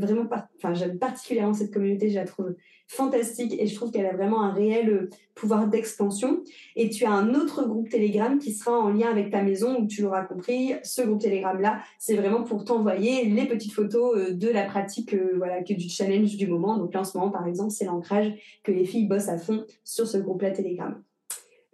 particulièrement 0.99 1.53
cette 1.53 1.73
communauté. 1.73 2.09
Je 2.09 2.15
la 2.15 2.25
trouve 2.25 2.55
fantastique 2.87 3.53
et 3.59 3.67
je 3.67 3.75
trouve 3.75 3.91
qu'elle 3.91 4.05
a 4.05 4.13
vraiment 4.13 4.41
un 4.41 4.53
réel 4.53 4.89
euh, 4.89 5.09
pouvoir 5.35 5.67
d'expansion. 5.67 6.43
Et 6.75 6.89
tu 6.89 7.05
as 7.05 7.11
un 7.11 7.33
autre 7.35 7.67
groupe 7.67 7.89
Telegram 7.89 8.39
qui 8.39 8.53
sera 8.53 8.77
en 8.77 8.89
lien 8.89 9.09
avec 9.09 9.29
ta 9.29 9.43
maison 9.43 9.79
où 9.79 9.87
tu 9.87 10.01
l'auras 10.01 10.23
compris, 10.23 10.73
ce 10.83 11.01
groupe 11.01 11.21
Telegram 11.21 11.59
là, 11.59 11.81
c'est 11.99 12.15
vraiment 12.15 12.43
pour 12.43 12.63
t'envoyer 12.63 13.25
les 13.25 13.45
petites 13.45 13.73
photos 13.73 14.17
euh, 14.17 14.33
de 14.33 14.47
la 14.47 14.63
pratique, 14.63 15.13
euh, 15.13 15.33
voilà, 15.37 15.63
que 15.63 15.73
du 15.73 15.89
challenge 15.89 16.37
du 16.37 16.47
moment. 16.47 16.77
Donc 16.77 16.93
là, 16.93 17.01
en 17.01 17.03
ce 17.03 17.17
moment, 17.17 17.31
par 17.31 17.45
exemple, 17.45 17.71
c'est 17.71 17.85
l'ancrage 17.85 18.33
que 18.63 18.71
les 18.71 18.85
filles 18.85 19.07
bossent 19.07 19.29
à 19.29 19.37
fond 19.37 19.65
sur 19.83 20.07
ce 20.07 20.17
groupe 20.17 20.41
là 20.41 20.51
Telegram. 20.51 21.01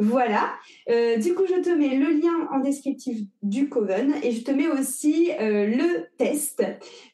Voilà. 0.04 0.54
Euh, 0.90 1.16
du 1.18 1.34
coup, 1.34 1.44
je 1.48 1.62
te 1.62 1.70
mets 1.70 1.96
le 1.96 2.20
lien 2.20 2.48
en 2.52 2.60
descriptif 2.60 3.20
du 3.42 3.70
Coven 3.70 4.14
et 4.22 4.32
je 4.32 4.44
te 4.44 4.52
mets 4.52 4.68
aussi 4.68 5.32
euh, 5.40 5.66
le 5.66 6.08
test 6.18 6.62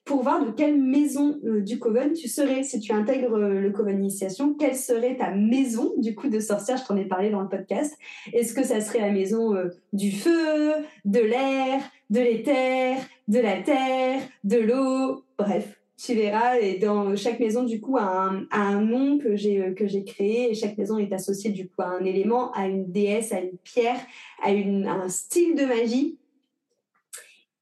pour 0.05 0.23
voir 0.23 0.43
de 0.43 0.49
quelle 0.51 0.81
maison 0.81 1.39
euh, 1.45 1.61
du 1.61 1.77
Coven 1.77 2.13
tu 2.13 2.27
serais. 2.27 2.63
Si 2.63 2.79
tu 2.79 2.91
intègres 2.91 3.37
le 3.37 3.69
Coven 3.69 3.99
Initiation, 3.99 4.55
quelle 4.55 4.75
serait 4.75 5.17
ta 5.17 5.29
maison 5.31 5.93
du 5.97 6.15
coup 6.15 6.29
de 6.29 6.39
sorcière? 6.39 6.77
Je 6.77 6.85
t'en 6.85 6.97
ai 6.97 7.05
parlé 7.05 7.29
dans 7.29 7.41
le 7.41 7.49
podcast. 7.49 7.95
Est-ce 8.33 8.55
que 8.55 8.63
ça 8.63 8.81
serait 8.81 9.01
la 9.01 9.11
maison 9.11 9.53
du 9.93 10.11
feu, 10.11 10.73
de 11.05 11.19
l'air, 11.19 11.81
de 12.09 12.21
l'éther, 12.21 12.97
de 13.27 13.39
la 13.39 13.61
terre, 13.61 14.21
de 14.43 14.57
l'eau? 14.57 15.23
Bref, 15.37 15.78
tu 15.99 16.13
verras, 16.13 16.57
et 16.59 16.77
dans 16.77 17.15
chaque 17.15 17.39
maison, 17.39 17.63
du 17.63 17.81
coup, 17.81 17.97
a 17.97 18.31
un, 18.51 18.81
nom 18.81 19.17
que 19.17 19.35
j'ai, 19.35 19.61
euh, 19.61 19.73
que 19.73 19.85
j'ai 19.85 20.05
créé, 20.05 20.53
chaque 20.53 20.77
maison 20.77 20.97
est 20.97 21.11
associée, 21.11 21.51
du 21.51 21.67
coup, 21.67 21.81
à 21.81 21.87
un 21.87 22.05
élément, 22.05 22.51
à 22.53 22.67
une 22.67 22.89
déesse, 22.89 23.33
à 23.33 23.41
une 23.41 23.57
pierre, 23.63 23.99
à, 24.41 24.49
un 24.49 25.09
style 25.09 25.55
de 25.55 25.65
magie, 25.65 26.17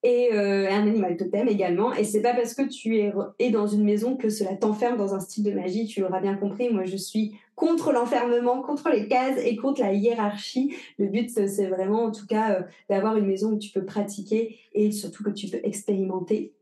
et 0.04 0.30
euh, 0.32 0.70
un 0.70 0.88
animal 0.88 1.18
totem 1.18 1.48
également. 1.48 1.94
Et 1.94 2.04
c'est 2.04 2.22
pas 2.22 2.36
parce 2.36 2.54
que 2.54 2.62
tu 2.62 2.98
es, 2.98 3.12
es 3.40 3.50
dans 3.50 3.66
une 3.66 3.84
maison 3.84 4.16
que 4.16 4.30
cela 4.30 4.56
t'enferme 4.56 4.98
dans 4.98 5.16
un 5.16 5.20
style 5.20 5.44
de 5.44 5.52
magie, 5.52 5.88
tu 5.88 6.02
l'auras 6.02 6.22
bien 6.22 6.36
compris. 6.36 6.70
Moi, 6.70 6.86
je 6.86 6.96
suis 6.96 7.34
contre 7.56 7.92
l'enfermement, 7.92 8.62
contre 8.62 8.90
les 8.92 9.08
cases 9.08 9.40
et 9.44 9.56
contre 9.56 9.82
la 9.82 9.94
hiérarchie. 9.94 10.76
Le 11.00 11.08
but, 11.08 11.32
c'est 11.32 11.68
vraiment, 11.68 12.04
en 12.04 12.12
tout 12.12 12.28
cas, 12.28 12.54
euh, 12.54 12.62
d'avoir 12.88 13.18
une 13.18 13.26
maison 13.26 13.54
où 13.54 13.58
tu 13.58 13.72
peux 13.72 13.84
pratiquer 13.84 14.60
et 14.74 14.92
surtout 14.92 15.24
que 15.24 15.32
tu 15.32 15.48
peux 15.48 15.60
expérimenter 15.64 16.54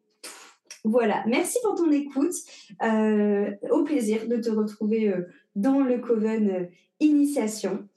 voilà, 0.86 1.24
merci 1.26 1.58
pour 1.63 1.74
ton 1.74 1.91
écoute. 1.91 2.36
Euh, 2.84 3.52
au 3.71 3.84
plaisir 3.84 4.28
de 4.28 4.38
te 4.38 4.52
retrouver 4.52 5.10
euh, 5.10 5.24
dans 5.56 5.80
le 5.80 5.98
Coven 5.98 6.50
euh, 6.50 6.65
Initiation. 7.00 7.89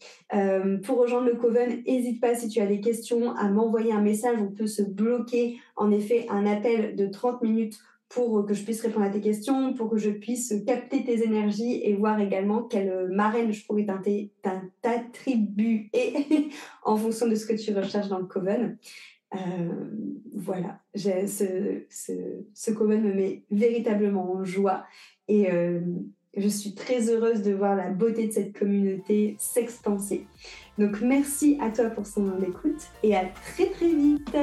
pour 0.83 0.99
rejoindre 0.99 1.27
le 1.27 1.37
Coven, 1.37 1.83
n'hésite 1.87 2.21
pas 2.21 2.35
si 2.35 2.49
tu 2.49 2.61
as 2.61 2.67
des 2.67 2.81
questions 2.81 3.31
à 3.33 3.49
m'envoyer 3.49 3.93
un 3.93 4.01
message. 4.01 4.39
On 4.41 4.51
peut 4.51 4.67
se 4.67 4.83
bloquer 4.83 5.59
en 5.77 5.93
effet 5.93 6.27
un 6.31 6.47
appel 6.47 6.97
de 6.97 7.07
30 7.07 7.43
minutes 7.43 7.79
pour 8.09 8.45
que 8.45 8.55
je 8.55 8.65
puisse 8.65 8.81
répondre 8.81 9.07
à 9.07 9.11
tes 9.11 9.21
questions, 9.21 9.75
pour 9.75 9.91
que 9.91 9.99
je 9.99 10.11
puisse 10.11 10.53
capter 10.67 11.05
tes 11.05 11.23
énergies 11.23 11.81
et 11.85 11.95
voir 11.95 12.19
également 12.19 12.63
quelle 12.63 13.09
marraine 13.11 13.53
je 13.53 13.65
pourrais 13.67 13.87
t'attribuer 14.83 15.91
en 16.83 16.97
fonction 16.97 17.29
de 17.29 17.35
ce 17.37 17.47
que 17.47 17.53
tu 17.53 17.73
recherches 17.73 18.09
dans 18.09 18.19
le 18.19 18.27
Coven. 18.27 18.79
Euh, 19.35 19.91
voilà, 20.35 20.81
ce, 20.95 21.83
ce, 21.91 22.13
ce 22.55 22.71
Coven 22.71 23.03
me 23.03 23.13
met 23.13 23.43
véritablement 23.51 24.33
en 24.33 24.45
joie 24.45 24.85
et 25.27 25.51
euh, 25.53 25.81
je 26.37 26.49
suis 26.49 26.75
très 26.75 27.11
heureuse 27.11 27.43
de 27.43 27.53
voir 27.53 27.77
la 27.77 27.91
beauté 27.91 28.29
de 28.29 28.33
cette 28.33 28.59
communauté 28.59 29.37
s'expanser. 29.39 30.27
Donc 30.79 31.01
merci 31.03 31.59
à 31.61 31.71
toi 31.71 31.91
pour 31.91 32.07
son 32.07 32.41
écoute 32.41 32.89
et 33.03 33.17
à 33.17 33.27
très 33.27 33.67
très 33.67 33.93
vite 33.93 34.37